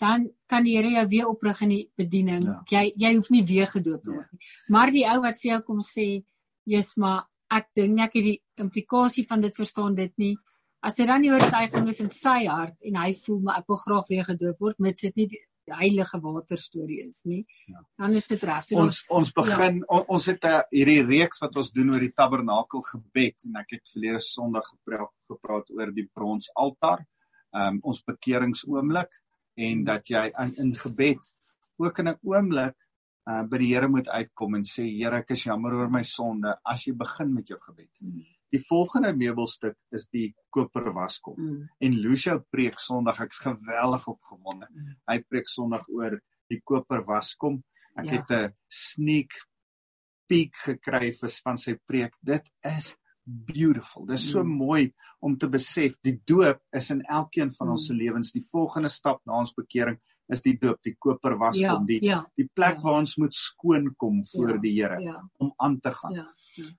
[0.02, 2.44] dan kan die Here jou weer oprig in die bediening.
[2.44, 2.60] Ja.
[2.76, 4.52] Jy jy hoef nie weer gedoop te word nie.
[4.68, 6.24] Maar die ou wat vir jou kom sê,
[6.64, 10.37] "Jesus, maar ek dink nie ek het die implikasie van dit verstaan dit nie."
[10.80, 13.76] As dit dan die oortuiging is in sy hart en hy voel maar ek wil
[13.76, 15.40] graag weer gedoop word, mits dit nie die
[15.74, 17.44] heilige water storie is nie.
[17.66, 17.82] Ja.
[17.98, 18.64] Dan is dit reg.
[18.64, 19.87] So ons ons begin ja.
[19.96, 23.56] on, ons het 'n uh, hierdie reeks wat ons doen oor die tabernakel gebed en
[23.62, 27.04] ek het verlede Sondag gepraat gepraat oor die bronsaltaar.
[27.54, 29.11] Ehm um, ons bekeringsoomblik
[29.56, 31.32] en dat jy in, in gebed
[31.78, 32.76] ook in 'n oomblik
[33.28, 36.54] uh, by die Here moet uitkom en sê Here ek is jammer oor my sonde
[36.64, 37.90] as jy begin met jou gebed.
[38.00, 38.22] Mm.
[38.50, 41.36] Die volgende meubelstuk is die koper waskom.
[41.36, 41.66] Mm.
[41.84, 44.66] En Lucia preek Sondag, ek's geweldig opgewonde.
[44.72, 44.94] Mm.
[45.10, 46.16] Hy preek Sondag oor
[46.48, 47.62] die koper waskom.
[47.98, 48.12] Ek Ja.
[48.22, 49.30] het 'n sneak
[50.28, 51.12] peek gekry
[51.44, 52.12] van sy preek.
[52.24, 54.06] Dit is beautiful.
[54.06, 54.56] Dit is so Mm.
[54.56, 57.72] mooi om te besef die doop is in elkeen van Mm.
[57.72, 58.32] ons se lewens.
[58.32, 62.18] Die volgende stap na ons bekering is die doop, die koper waskom, Ja, die ja,
[62.36, 62.82] die plek ja.
[62.82, 66.12] waar ons moet skoon kom voor Ja, die Here ja, om aan te gaan.
[66.12, 66.26] ja.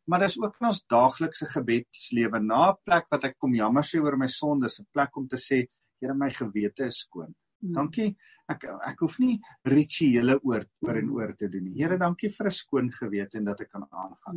[0.06, 2.40] Maar dis ook in ons daaglikse gebedslewe.
[2.40, 5.38] Na 'n plek wat ek kom jammer sê oor my sondes, 'n plek om te
[5.38, 5.68] sê,
[6.02, 7.36] Here, my gewete is skoon.
[7.62, 7.74] Mm.
[7.74, 8.16] Dankie.
[8.48, 11.82] Ek ek hoef nie rituele oor oor en oor te doen nie.
[11.84, 14.36] Here, dankie vir 'n skoon gewete en dat ek kan aangaan.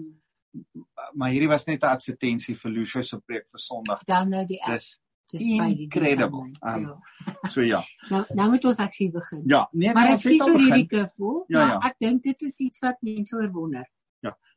[0.54, 0.84] Mm.
[1.14, 4.04] Maar hierdie was net 'n advertensie vir Lucia se preek vir Sondag.
[4.06, 4.72] Dan nou die app.
[4.72, 4.98] Dis
[5.32, 6.50] Dis by die incredible.
[6.60, 7.48] Um, Ja.
[7.48, 7.82] so ja.
[8.10, 9.42] Nou nou moet ons aksie begin.
[9.46, 11.78] Ja, nee, maar nee, het kies al oor hierdie kurvol, Ja, maar ja.
[11.90, 13.86] ek dink dit is iets wat mense oorwonder.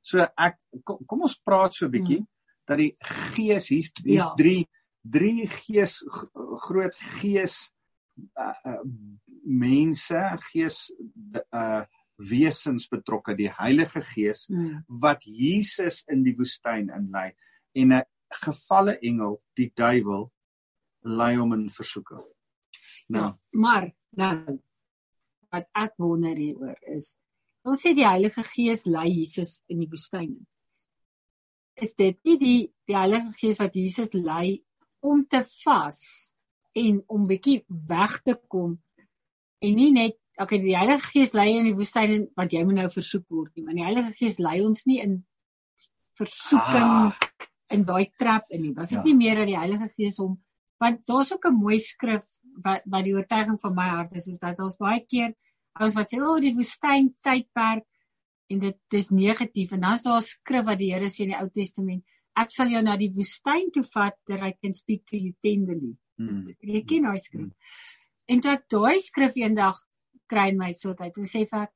[0.05, 2.27] So ek kom, kom ons praat so 'n bietjie Mm.
[2.67, 2.95] dat die
[3.33, 4.33] gees hier's hier's Ja.
[4.37, 4.67] drie
[5.03, 6.03] drie gees
[6.67, 7.71] groot gees
[8.37, 8.83] uh, uh,
[9.43, 10.91] mense, gees
[11.53, 11.83] uh
[12.17, 14.83] wesens betrokke, die Heilige Gees Mm.
[14.87, 17.33] wat Jesus in die woestyn inlei
[17.73, 20.31] en 'n gevalle engel, die duiwel,
[21.05, 22.23] lei hom in versoeking.
[23.07, 24.59] Nou, Ja, maar nou
[25.53, 27.13] wat ek wonder hieroor is,
[27.65, 30.33] ons sê die Heilige Gees lei Jesus in die woestyn.
[31.75, 34.61] Is dit nie die die Heilige Gees wat Jesus lei
[35.05, 36.01] om te vas
[36.75, 38.75] en om bietjie weg te kom
[39.63, 42.81] en nie net okay, die Heilige Gees lei in die woestyn en wat jy moet
[42.81, 45.19] nou versoek word nie, maar die Heilige Gees lei ons nie in
[46.19, 47.29] versoeking ah.
[47.73, 48.73] in daai trap in nie.
[48.75, 49.05] Was dit ja.
[49.07, 50.37] nie meer dat die Heilige Gees hom
[50.79, 52.25] want daar's ook 'n mooi skrif
[52.63, 55.33] wat wat die oortuiging van my hart is is dat ons baie keer
[55.79, 57.85] ons wat sê o, oh, die woestyn tydperk
[58.49, 61.41] en dit dis negatief en dan's daar 'n skrif wat die Here sê in die
[61.41, 62.03] Ou Testament
[62.35, 65.95] ek sal jou na die woestyn toe vat dat I can speak to you tenderly.
[66.19, 66.47] Hmm.
[66.59, 67.47] Jy ken daai skrif.
[67.47, 67.53] Hmm.
[68.27, 69.79] En toe ek daai skrif eendag
[70.31, 71.71] kry in my soetheid, toe sê ek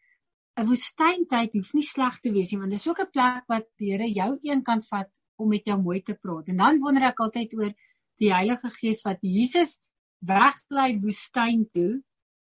[0.59, 3.91] 'n woestyntyd hoef nie sleg te wees nie, want dis ook 'n plek wat die
[3.91, 6.49] Here jou een kan vat om met jou mooi te praat.
[6.49, 7.73] En dan wonder ek altyd oor
[8.19, 9.77] die Heilige Gees wat Jesus
[10.19, 12.01] weglei woestyn toe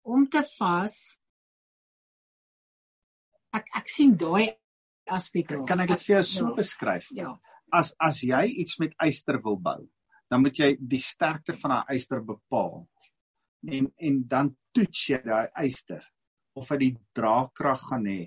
[0.03, 0.97] om te vas.
[3.55, 4.55] Ek ek sien daai
[5.13, 5.55] aspek.
[5.69, 6.55] Kan ek dit vir jou so ja.
[6.59, 7.11] beskryf?
[7.17, 7.35] Ja.
[7.73, 9.81] As as jy iets met yster wil bou,
[10.31, 12.83] dan moet jy die sterkte van daai yster bepaal.
[13.69, 16.03] En en dan toets jy daai yster
[16.59, 18.21] of hy die draagkrag gaan hê.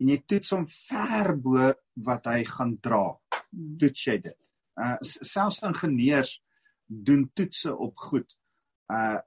[0.00, 1.72] En jy toets hom ver bo
[2.08, 3.06] wat hy gaan dra.
[3.52, 3.74] Hmm.
[3.80, 4.38] Toets jy dit.
[4.80, 6.38] Uh selfs ingenieurs
[6.90, 8.28] doen toetse op goed
[8.90, 9.18] uh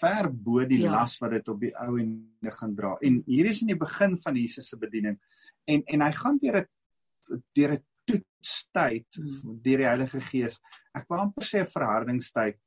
[0.00, 0.90] ver bo die ja.
[0.90, 2.12] las wat dit op die ou en
[2.60, 2.96] gaan dra.
[3.00, 5.18] En hier is in die begin van Jesus se bediening
[5.70, 9.60] en en hy gaan deur 'n deur 'n toetstyd hmm.
[9.62, 10.58] deur die Heilige Gees.
[10.94, 12.58] Ek wou amper sê 'n verhardingstyd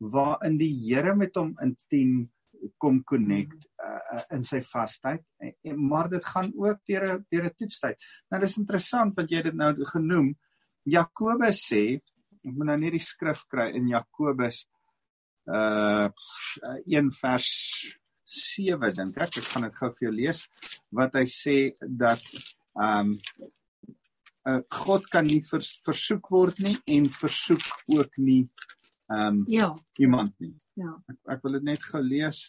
[0.00, 2.28] waarin die Here met hom intiem
[2.78, 5.24] kom connect uh, in sy vastheid.
[5.76, 7.96] Maar dit gaan ook deur 'n deur 'n toetstyd.
[8.30, 10.34] Nou dis interessant wat jy dit nou genoem.
[10.84, 12.00] Jakobus sê,
[12.46, 14.64] ek moet nou net die skrif kry in Jakobus
[15.50, 16.08] uh
[16.86, 17.50] 1 vers
[18.30, 20.44] 7 dink ek ek gaan dit gou vir jou lees
[20.94, 22.22] wat hy sê dat
[22.78, 23.14] um
[24.48, 28.42] uh, God kan nie vers, versoek word nie en versoek ook nie
[29.10, 30.54] um ja iemand nie.
[30.78, 30.94] Ja.
[31.10, 32.44] Ek, ek wil dit net gou lees.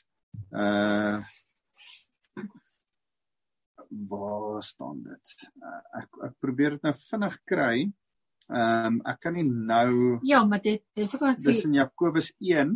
[0.54, 1.22] Uh
[4.08, 5.34] waar staan dit?
[5.60, 7.76] Uh, ek ek probeer dit nou vinnig kry.
[8.50, 11.74] Ehm um, ek kan nie nou Ja, maar dit dis ook wat sê Dis in
[11.74, 12.74] Jakobus 1.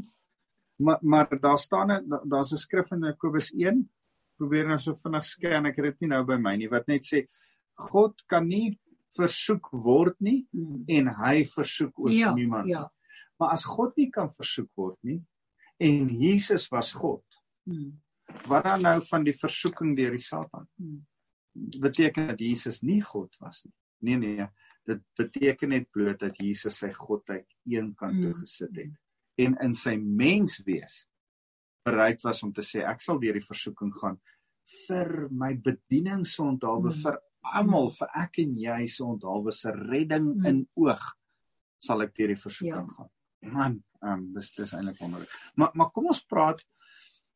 [0.83, 1.87] Maar maar daar staan
[2.23, 3.89] daar's 'n skrif in Jakobus 1.
[4.37, 7.05] Probeer nou so vinnig scan, ek het dit nie nou by my nie wat net
[7.05, 7.25] sê
[7.73, 8.79] God kan nie
[9.15, 10.83] versoek word nie hmm.
[10.87, 12.67] en hy versoek ook ja, niemand.
[12.67, 12.91] Ja.
[13.39, 15.21] Maar as God nie kan versoek word nie
[15.77, 17.23] en Jesus was God.
[17.63, 18.01] Hmm.
[18.47, 20.67] Wat dan nou van die versoeking deur die Satan?
[20.75, 21.05] Hmm.
[21.81, 23.73] Beteken dat Jesus nie God was nie.
[23.99, 24.47] Nee nee,
[24.85, 28.39] dit beteken net bloot dat Jesus sy godheid een kant toe mm.
[28.43, 31.05] gesit het en in sy menswees
[31.85, 34.19] bereid was om te sê ek sal deur die versoeking gaan
[34.87, 37.01] vir my bediening se onthaalwe mm.
[37.03, 37.19] vir
[37.53, 40.45] almal vir ek en jy se onthaalwe se redding mm.
[40.49, 41.03] in oog
[41.85, 42.95] sal ek deur die versoeking ja.
[42.97, 43.11] gaan.
[43.55, 45.33] Man, ehm um, dis dis eintlik wonderlik.
[45.59, 46.63] Maar maar kom ons praat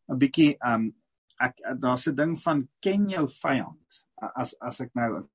[0.09, 0.87] 'n bietjie ehm um,
[1.39, 4.05] ek daar's 'n ding van ken jou vyand.
[4.35, 5.27] As as ek nou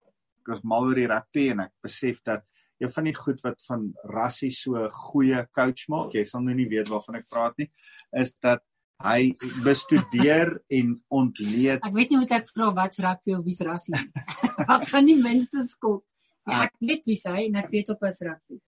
[0.44, 2.44] ek was mal oor die rugby en ek besef dat
[2.82, 6.54] een van die goed wat van Rassie so 'n goeie coach maak, jy sal nou
[6.54, 7.70] nie weet waarvan ek praat nie,
[8.12, 8.60] is dat
[9.02, 9.32] hy
[9.64, 11.80] bestudeer en ontleed.
[11.82, 14.10] Ek weet nie moet ek vra wat's rugby of wie's Rassie nie.
[14.70, 16.04] wat gaan die minste skop?
[16.44, 18.60] Ja, ek weet wie hy en ek weet ook wat's rugby.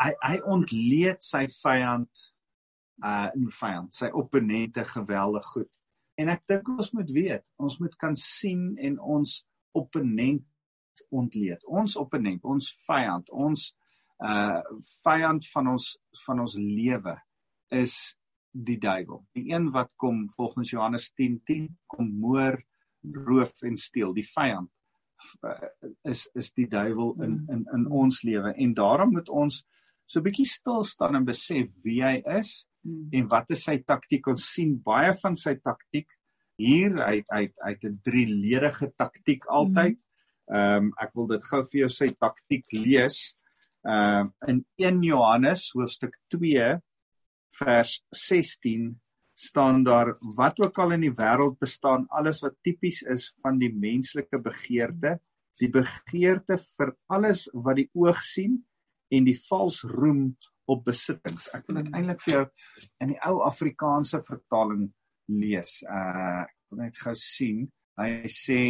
[0.00, 2.30] Hy hy ontleed sy vyand
[3.04, 5.70] uh in vyand, sy opponente geweldig goed.
[6.16, 9.40] En ek dink ons moet weet, ons moet kan sien en ons
[9.74, 10.42] opponent
[11.10, 11.64] ontleed.
[11.64, 13.70] Ons opponent, ons vyand, ons
[14.24, 14.60] uh
[15.02, 15.88] vyand van ons
[16.26, 17.16] van ons lewe
[17.74, 17.96] is
[18.54, 19.24] die duiwel.
[19.34, 22.62] Die een wat kom volgens Johannes 10:10 10, kom moord,
[23.02, 24.14] roof en steel.
[24.14, 24.70] Die vyand
[25.42, 25.68] uh,
[26.02, 29.64] is is die duiwel in in in ons lewe en daarom moet ons
[30.06, 33.08] so 'n bietjie stil staan en besef wie hy is hmm.
[33.12, 34.26] en wat is sy taktik.
[34.26, 36.08] Ons sien baie van sy taktik
[36.56, 39.96] hier uit uit uit 'n drieledige taktik altyd.
[39.96, 40.03] Hmm.
[40.52, 43.20] Ehm um, ek wil dit gou vir jou sy taktik lees.
[43.84, 46.74] Ehm uh, in 1 Johannes hoofstuk 2
[47.58, 48.92] vers 16
[49.34, 53.72] staan daar wat ook al in die wêreld bestaan alles wat tipies is van die
[53.72, 55.18] menslike begeerte,
[55.58, 58.60] die begeerte vir alles wat die oog sien
[59.10, 60.34] en die vals roem
[60.70, 61.48] op besittings.
[61.52, 62.44] Ek wil dit eintlik vir jou
[63.04, 64.88] in die ou Afrikaanse vertaling
[65.28, 65.80] lees.
[65.88, 67.66] Uh ek wil net gou sien.
[68.00, 68.60] Hy sê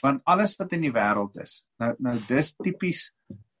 [0.00, 1.60] want alles wat in die wêreld is.
[1.82, 3.04] Nou nou dis tipies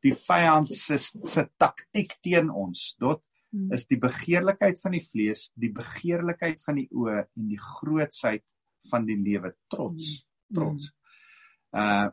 [0.02, 2.94] die vyand se se taktik teen ons.
[2.98, 3.70] Dot hmm.
[3.76, 8.44] is die begeerlikheid van die vlees die begeerlikheid van die oë en die grootsheid
[8.90, 9.54] van die lewe.
[9.70, 10.56] Trots hmm.
[10.58, 10.90] trots.
[11.72, 12.10] Uh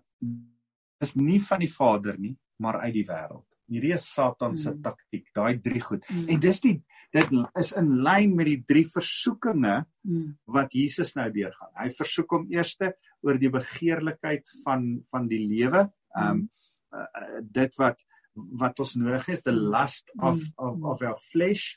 [0.99, 4.81] is nie van die vader nie maar uit die wêreld Hierdie is Satan se Mm.
[4.81, 6.03] taktiek, daai drie goed.
[6.09, 6.29] Mm.
[6.29, 10.37] En dis die dit is in lyn met die drie versoekinge Mm.
[10.47, 11.71] wat Jesus nou deurgaan.
[11.75, 15.89] Hy versoek hom eerste oor die begeerlikheid van van die lewe.
[16.15, 16.49] Ehm um,
[16.93, 17.99] uh, dit wat
[18.35, 20.53] wat ons nodig het, the lust of Mm.
[20.57, 21.75] of of our flesh.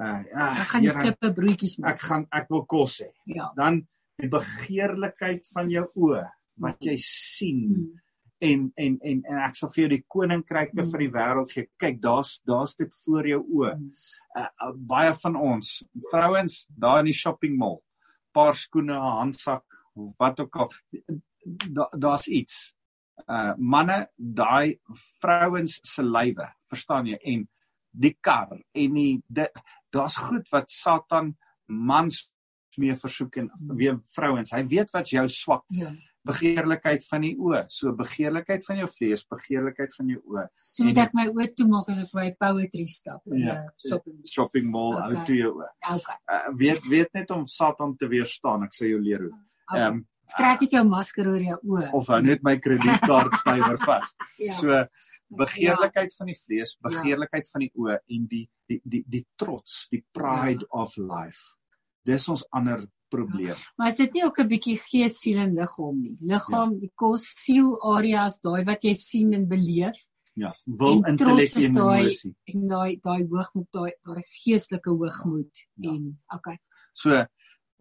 [0.00, 1.94] Uh ja, Ek gaan die Here, klippe broodjies maak.
[1.94, 3.10] ek gaan ek wil kos hê.
[3.26, 3.52] Ja.
[3.56, 3.86] Dan
[4.18, 6.24] die begeerlikheid van jou oë
[6.60, 8.00] wat jy sien Mm.
[8.40, 10.90] En en en en ek sal vir jou die koninkryke Mm.
[10.90, 11.68] vir die wêreld gee.
[11.78, 13.72] Kyk, daar's daar's dit voor jou oë.
[14.36, 17.80] Uh, uh, baie van ons vrouens daar in die shopping mall,
[18.32, 19.64] paar skoene, 'n handsak,
[20.18, 20.70] wat ook al.
[21.72, 22.74] Da, daar's iets.
[23.28, 24.78] Uh manne, daai
[25.20, 27.18] vrouens se lywe, verstaan jy?
[27.22, 27.48] En
[27.90, 29.22] die kar en die
[29.90, 32.30] daar's goed wat Satan mans
[32.78, 34.50] mee versoek en weer vrouens.
[34.50, 35.90] Hy weet wat's jou swak Ja.
[36.26, 37.62] Begeerlikheid van die oë.
[37.72, 40.46] So begeerlikheid van jou vlees, begeerlikheid van jou oë.
[40.70, 43.54] So moet ek my oë toemaak as ek by poetry stap in Ja.
[43.54, 44.18] die shopping.
[44.28, 45.14] Shopping mall Okay.
[45.16, 45.70] hou toe jou oë.
[45.96, 46.16] Okay.
[46.28, 48.64] Uh, weet weet net om Satan te weerstaan.
[48.64, 49.32] Ek sê jou leer hoe.
[49.70, 49.80] okay.
[49.80, 50.06] Ehm um,
[50.36, 51.88] Trek net jou masker oor jou oë.
[51.92, 54.12] of hou net my kredietkaart stywer vas.
[54.38, 54.52] ja.
[54.54, 54.84] So
[55.36, 60.04] begeerlikheid van die vlees, begeerlikheid van die oë en die die die die trots, die
[60.14, 61.56] pride of life.
[62.06, 63.54] Dis ons ander probleem.
[63.76, 66.16] Maar is dit nie ook 'n bietjie gees, siel en liggaam nie?
[66.20, 69.98] Liggaam, die kos, siel areas, daai wat jy sien en beleef
[70.36, 72.34] Ja, wil intellek en emosie.
[72.46, 75.90] en daai daai hoogmoed, daai daai geestelike hoogmoed Ja.
[75.90, 76.58] en okay.
[76.94, 77.26] So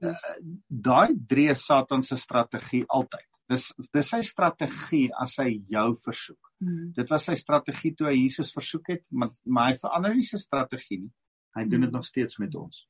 [0.01, 0.21] Yes.
[0.67, 3.25] daai drie is Satan se strategie altyd.
[3.49, 6.37] Dis dis sy strategie as hy jou versoek.
[6.59, 6.91] Hmm.
[6.95, 10.37] Dit was sy strategie toe hy Jesus versoek het, maar maar hy verander nie sy
[10.37, 11.11] strategie nie.
[11.55, 11.95] Hy doen dit Hmm.
[11.97, 12.87] nog steeds met ons.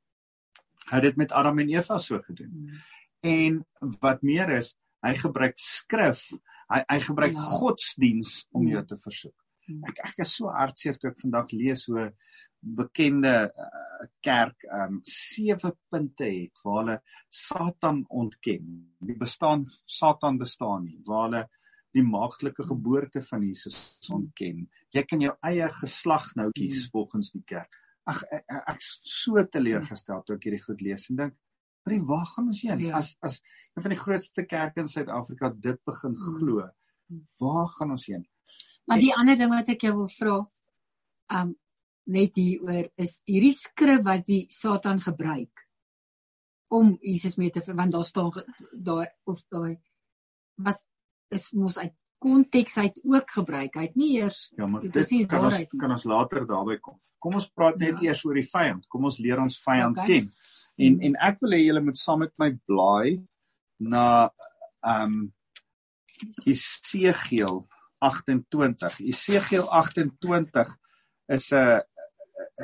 [0.89, 2.49] Hy het dit met Adam en Eva so gedoen.
[2.49, 2.80] Hmm.
[3.21, 3.65] En
[3.99, 4.75] wat meer is,
[5.06, 6.25] hy gebruik skrif.
[6.69, 7.39] Hy hy gebruik Ja.
[7.60, 8.88] godsdiens om jou Hmm.
[8.88, 9.36] te versoek.
[9.67, 9.84] Hmm.
[9.88, 12.12] Ek ek is so hartseer toe ek vandag lees hoe
[12.62, 18.95] bekende uh, kerk um, sewe punte het waar hulle Satan ontken.
[18.99, 20.99] Die bestaan Satan bestaan nie.
[21.06, 21.43] Waar hulle
[21.95, 23.78] die maagtelike geboorte van Jesus
[24.13, 24.67] ontken.
[24.93, 27.71] Jy kan jou eie geslag nou kies volgens die kerk.
[28.10, 28.43] Ag ek,
[28.74, 31.38] ek, so teleurgestel toe ek hierdie goed lees en dink,
[31.86, 32.80] "Maar waar gaan ons heen?
[32.80, 32.98] Ja.
[32.98, 33.41] As as
[33.76, 36.38] een van die grootste kerke in Suid-Afrika dit begin Hmm.
[36.38, 36.69] glo,
[37.39, 38.28] waar gaan ons heen?"
[38.88, 40.50] Maar die ander ding wat ek jou wil vra,
[41.30, 41.56] um
[42.10, 45.65] net hieroor is hierdie skrif wat die Satan gebruik
[46.74, 48.32] om Jesus mee te want daar staan
[48.74, 49.78] daai of daai
[50.58, 50.86] was
[51.30, 53.75] is mos uit konteks uit ook gebruik.
[53.75, 55.67] Hy het nie eers Ja, maar Dit dit is nie kan ons nie.
[55.79, 56.99] kan ons later daarby kom.
[57.19, 58.10] Kom ons praat net Ja.
[58.10, 58.86] eers oor die vyand.
[58.89, 60.08] Kom ons leer ons vyand Okay.
[60.08, 60.32] ken.
[60.77, 61.01] En Mm.
[61.03, 63.21] en ek wil hê julle moet saam met my blaai
[63.79, 64.29] na
[64.84, 65.34] ehm um,
[66.45, 67.67] Esegiel
[68.01, 68.99] 28.
[69.12, 70.75] Esegiel 28
[71.29, 71.82] is 'n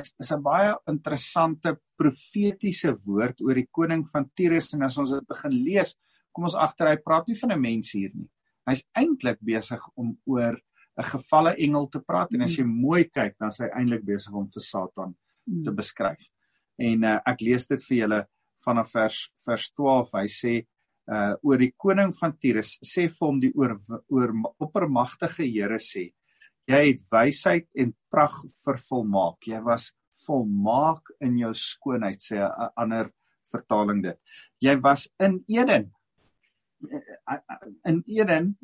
[0.00, 5.10] is, is 'n baie interessante profetiese woord oor die koning van Tyrus en as ons
[5.10, 5.94] dit begin lees,
[6.32, 8.28] kom ons agter hy praat nie van 'n mens hier nie.
[8.66, 10.56] Hy's eintlik besig om oor
[10.96, 14.32] 'n gevalle engel te praat en as jy mooi kyk, dan is hy eintlik besig
[14.32, 15.14] om vir Satan
[15.64, 16.22] te beskryf.
[16.78, 18.26] En uh, ek lees dit vir julle
[18.64, 20.14] vanaf vers vers 12.
[20.14, 20.54] Hy sê
[21.06, 23.76] uh oor die koning van Tyrus sê vir hom die oor
[24.10, 26.08] oor oppermagtige Here sê
[26.66, 29.46] jy het wysheid en prag vervolmaak.
[29.46, 29.92] Jy was
[30.24, 33.12] volmaak in jou skoonheid sê 'n ander
[33.52, 34.18] vertaling dit.
[34.60, 35.92] Jy was in Eden.
[37.86, 38.56] In Eden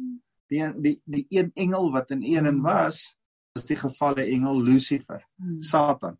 [0.53, 3.17] die die die een engel wat in Eden was,
[3.57, 5.25] is die gevalle engel Lucifer.
[5.37, 5.63] Hmm.
[5.63, 6.19] Satan.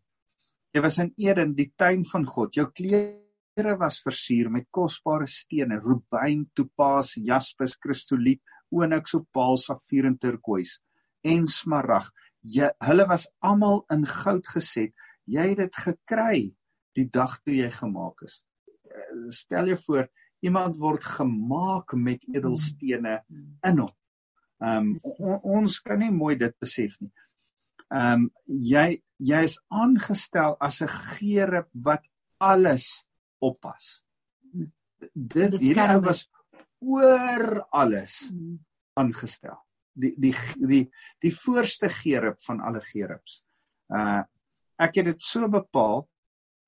[0.73, 2.55] Jy was in Eden, die tuin van God.
[2.57, 8.41] Jou klere was versier met kosbare stene, rubyn, topaas, jaspis, kristoliet,
[8.73, 10.79] onyx, opaal, safier en turkoois
[11.23, 12.09] en smarag.
[12.43, 14.91] Hulle was almal in goud geset.
[15.29, 16.39] Jy het dit gekry
[16.97, 18.41] die dag toe jy gemaak is.
[18.89, 20.09] Eh, Stel jou voor,
[20.43, 23.21] iemand word gemaak met edelstene
[23.63, 23.93] in hom.
[24.63, 27.11] Ehm um, on, ons kan nie mooi dit besef nie.
[27.91, 32.03] Ehm um, jy jy is aangestel as 'n gerub wat
[32.39, 33.03] alles
[33.39, 34.03] oppas.
[35.13, 36.27] Dit hierdie ou was
[36.79, 38.59] oor alles Hmm.
[38.99, 39.57] aangestel.
[39.93, 40.89] Die die die
[41.19, 43.43] die voorste gerub van alle gerubs.
[43.89, 44.23] Uh
[44.79, 46.07] ek het dit so bepaal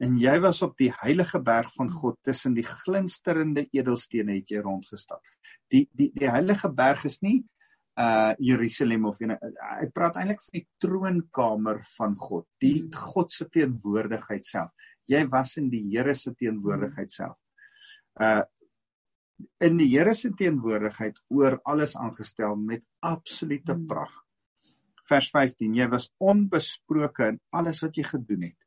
[0.03, 4.63] en jy was op die heilige berg van God tussen die glinsterende edelstene het jy
[4.63, 5.23] rondgestap.
[5.71, 7.43] Die die die heilige berg is nie
[7.95, 12.91] uh Jerusalem of ene hy praat eintlik van die troonkamer van God, die Mm.
[13.13, 14.71] God se teenwoordigheid self.
[15.07, 17.37] Jy was in die Here se teenwoordigheid self.
[18.19, 18.43] Uh
[19.59, 23.87] in die Here se teenwoordigheid oor alles aangestel met absolute Mm.
[23.87, 24.11] prag.
[25.07, 28.64] vers 15 jy was onbesproke in alles wat jy gedoen het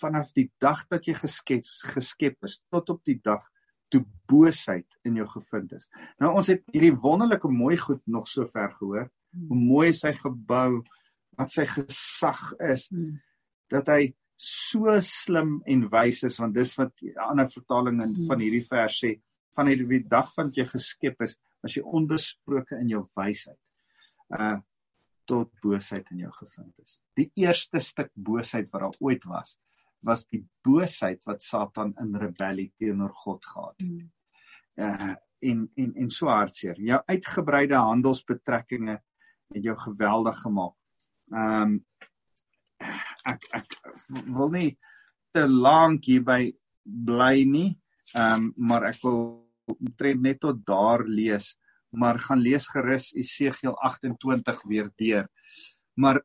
[0.00, 3.44] vanaf die dag dat jy geskep geskep is tot op die dag
[3.92, 5.88] toe boosheid in jou gevind is.
[6.20, 9.08] Nou ons het hierdie wonderlike mooi goed nog so ver gehoor.
[9.48, 10.82] Hoe mooi sy gebou,
[11.38, 13.16] wat sy gesag is, hmm.
[13.72, 18.38] dat hy so slim en wys is want dis wat 'n ander vertaling in van
[18.38, 19.16] hierdie vers sê
[19.56, 23.58] van hierdie dag van jy geskep is as jy onbesproke in jou wysheid
[24.38, 24.58] uh
[25.28, 27.02] tot boosheid in jou gevind is.
[27.12, 29.58] Die eerste stuk boosheid wat daar ooit was,
[30.06, 34.06] was die boosheid wat Satan in rebellie teenoor God gehad het.
[34.76, 36.78] Uh en en en so hartseer.
[36.82, 38.96] Jou uitgebreide handelsbetrekkinge
[39.54, 40.74] het jou geweldig gemaak.
[41.30, 41.76] Ehm um,
[43.28, 43.76] ek ek
[44.26, 44.78] wil nie
[45.34, 47.70] te lank hierby bly nie.
[48.14, 49.20] Ehm um, maar ek wil
[49.78, 51.52] omtrent net tot daar lees,
[51.90, 55.28] maar gaan lees gerus Esegiel 28 weer deur.
[55.94, 56.22] Maar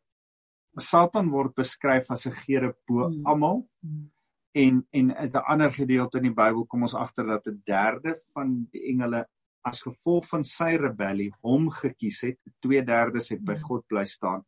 [0.77, 3.25] Satan word beskryf as 'n gere bo hmm.
[3.25, 3.67] almal.
[3.81, 4.11] Hmm.
[4.53, 8.17] En en uit 'n ander gedeelte in die Bybel kom ons agter dat 'n derde
[8.33, 9.25] van die engele
[9.61, 12.39] as gevolg van sy rebellie hom gekies het.
[12.59, 13.63] 2/3 het by hmm.
[13.63, 14.45] God bly staan.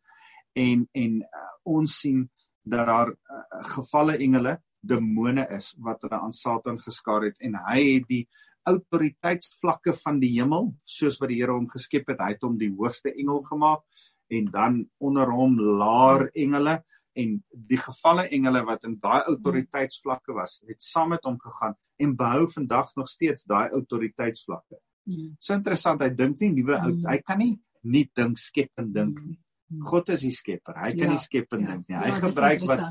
[0.53, 1.27] En en uh,
[1.63, 2.29] ons sien
[2.63, 3.43] dat daar uh,
[3.75, 8.25] gevalle engele demone is wat hulle aan Satan geskaar het en hy het die
[8.65, 12.71] autoriteitsvlakke van die hemel soos wat die Here hom geskep het hy het hom die
[12.73, 13.83] hoogste engel gemaak
[14.27, 16.79] en dan onder hom laer engele
[17.15, 17.35] en
[17.69, 22.47] die gevalle engele wat in daai autoriteitsvlakke was het saam met hom gegaan en behou
[22.51, 24.79] vandag nog steeds daai autoriteitsvlakke.
[25.05, 25.35] Hmm.
[25.39, 27.05] So interessant, hy dink nie nuwe hmm.
[27.07, 27.53] hy kan nie
[27.85, 29.37] nie dink skep en dink nie.
[29.69, 29.85] Hmm.
[29.85, 30.75] God is die skepper.
[30.81, 31.99] Hy kan ja, nie skep en ja, dink nie.
[32.01, 32.83] Hy ja, gebruik wat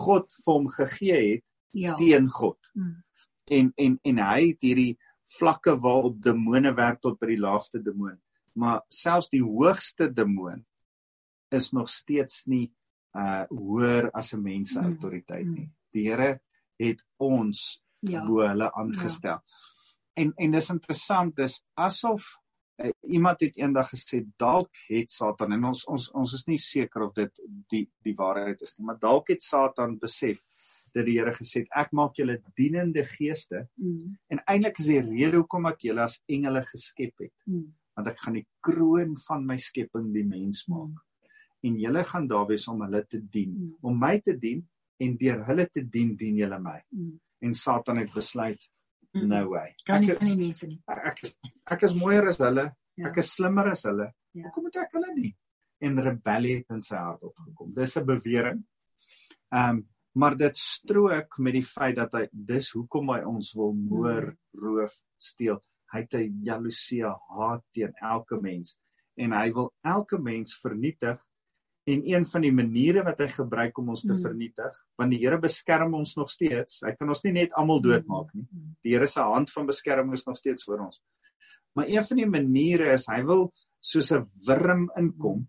[0.00, 1.94] God vir hom gegee het ja.
[2.00, 2.58] teen God.
[2.74, 2.96] Hmm.
[3.50, 4.94] En en en hy het hierdie
[5.38, 8.18] vlakke waarop demone werk tot by die laagste demoon.
[8.58, 10.64] Maar selfs die hoogste demoon
[11.50, 12.68] is nog steeds nie
[13.18, 14.86] uh hoër as 'n mens se mm.
[14.86, 15.66] autoriteit nie.
[15.66, 15.74] Mm.
[15.92, 16.40] Die Here
[16.78, 18.24] het ons ja.
[18.26, 19.40] bo hulle aangestel.
[19.40, 19.44] Ja.
[20.14, 22.36] En en dis interessant dis asof
[22.82, 27.08] uh, iemand het eendag gesê dalk het Satan en ons ons ons is nie seker
[27.08, 30.38] of dit die die waarheid is nie, maar dalk het Satan besef
[30.94, 34.16] dat die Here gesê het ek maak julle dienende geeste mm.
[34.28, 37.68] en eintlik is die rede hoekom ek julle as engele geskep het mm.
[37.96, 40.94] want ek gaan die kroon van my skepping die mens maak.
[40.94, 41.09] Mm
[41.60, 43.72] en julle gaan daar wees om hulle te dien, mm.
[43.86, 44.62] om my te dien
[45.00, 46.78] en deur hulle te dien dien julle my.
[46.96, 47.14] Mm.
[47.46, 48.64] En Satan het besluit
[49.12, 49.28] mm.
[49.28, 49.74] no way.
[49.84, 50.80] Kan nie van die mense nie.
[50.88, 51.36] Ek is
[51.70, 52.66] ek is mooier as hulle.
[52.98, 53.08] Ja.
[53.10, 54.10] Ek is slimmer as hulle.
[54.36, 54.48] Ja.
[54.48, 55.32] Hoekom moet ek hulle nie?
[55.80, 57.72] En rebellie het in sy hart opgekom.
[57.76, 58.60] Dis 'n bewering.
[59.54, 63.70] Ehm um, maar dit strook met die feit dat hy dis hoekom hy ons wil
[63.78, 64.58] moor, mm.
[64.58, 65.60] roof, steel.
[65.92, 68.76] Hy het 'n jaloesie, haat teen elke mens
[69.20, 71.20] en hy wil elke mens vernietig
[71.90, 74.22] en een van die maniere wat hy gebruik om ons te mm.
[74.24, 76.82] vernietig want die Here beskerm ons nog steeds.
[76.86, 78.46] Hy kan ons nie net almal doodmaak nie.
[78.84, 81.00] Die Here se hand van beskerming is nog steeds oor ons.
[81.76, 83.48] Maar een van die maniere is hy wil
[83.80, 85.46] soos 'n wurm inkom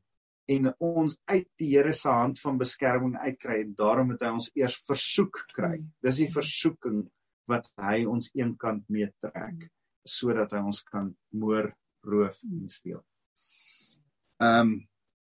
[0.52, 4.52] en ons uit die Here se hand van beskerming uitkry en daarom moet hy ons
[4.56, 5.82] eers versoek kry.
[6.04, 7.06] Dis die versoeking
[7.48, 9.70] wat hy ons eenkant mee trek
[10.08, 11.74] sodat hy ons kan moor
[12.04, 13.04] roof en steel.
[14.42, 14.80] Ehm um,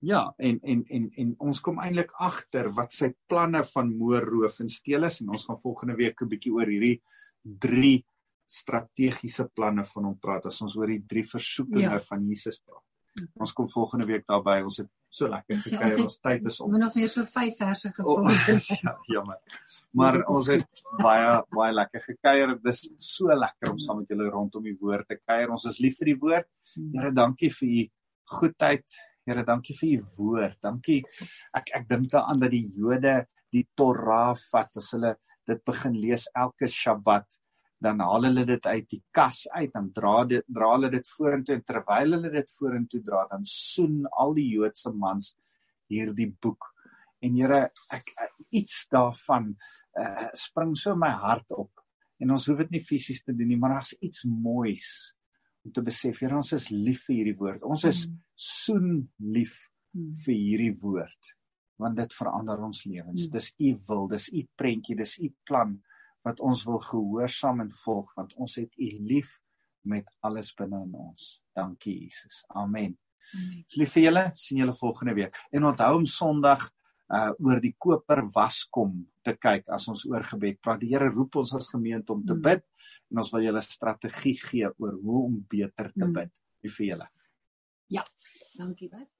[0.03, 4.59] Ja, en en en en ons kom eintlik agter wat sy planne van moord, roof
[4.59, 6.97] en steel is en ons gaan volgende week 'n bietjie oor hierdie
[7.43, 8.05] drie
[8.45, 11.99] strategiese planne van hom praat as ons oor die drie versoekinge ja.
[12.09, 12.83] van Jesus praat.
[13.39, 14.57] Ons kom volgende week daarby.
[14.65, 15.89] Ons het so lekker ja, gekry.
[15.89, 16.71] Ja, ons tyd is op.
[16.73, 18.29] Moet nog weer so 5 verse gevolg.
[18.29, 19.39] Oh, ja, jammer.
[19.91, 22.55] Maar ons het baie baie lekker gekuier.
[22.57, 25.53] Dit is so lekker om saam met julle rondom die woord te kuier.
[25.53, 26.49] Ons is lief vir die woord.
[26.73, 26.91] Hmm.
[26.97, 27.83] Here, dankie vir u
[28.33, 30.57] goedheid Here, dankie vir u woord.
[30.63, 30.99] Dankie.
[31.55, 33.21] Ek ek dink daaraan dat die Jode
[33.55, 35.13] die Torah vat as hulle
[35.47, 37.37] dit begin lees elke Sabbat,
[37.83, 41.55] dan haal hulle dit uit die kas uit, dan dra dit dra hulle dit vorentoe
[41.55, 45.33] en terwyl hulle dit vorentoe dra, dan soen al die Joodse mans
[45.91, 46.71] hierdie boek.
[47.23, 47.63] En Here,
[47.95, 49.53] ek, ek iets daarvan
[49.99, 51.71] uh, spring so my hart op.
[52.19, 55.13] En ons hoef dit nie fisies te doen nie, maar daar's iets moois
[55.63, 57.63] om te besef, Here, ons is lief vir hierdie woord.
[57.63, 58.19] Ons is mm.
[58.35, 58.89] soen
[59.35, 59.55] lief
[59.95, 60.11] mm.
[60.25, 61.33] vir hierdie woord
[61.81, 63.25] want dit verander ons lewens.
[63.25, 63.31] Mm.
[63.33, 65.73] Dis u wil, dis u prentjie, dis u plan
[66.23, 69.33] wat ons wil gehoorsaam en volg want ons het u lief
[69.89, 71.25] met alles binne in ons.
[71.57, 72.43] Dankie Jesus.
[72.55, 72.95] Amen.
[73.33, 74.23] Dis lief vir julle.
[74.37, 75.39] sien julle volgende week.
[75.51, 76.69] En onthou om Sondag
[77.11, 80.81] uh oor die koper waskom te kyk as ons oor gebed praat.
[80.83, 82.45] Die Here roep ons as gemeente om te hmm.
[82.45, 82.63] bid
[83.11, 86.15] en ons wil julle strategie gee oor hoe om beter te hmm.
[86.19, 86.33] bid.
[86.63, 87.09] Wie vir julle.
[87.91, 88.05] Ja,
[88.57, 89.12] dankie baie.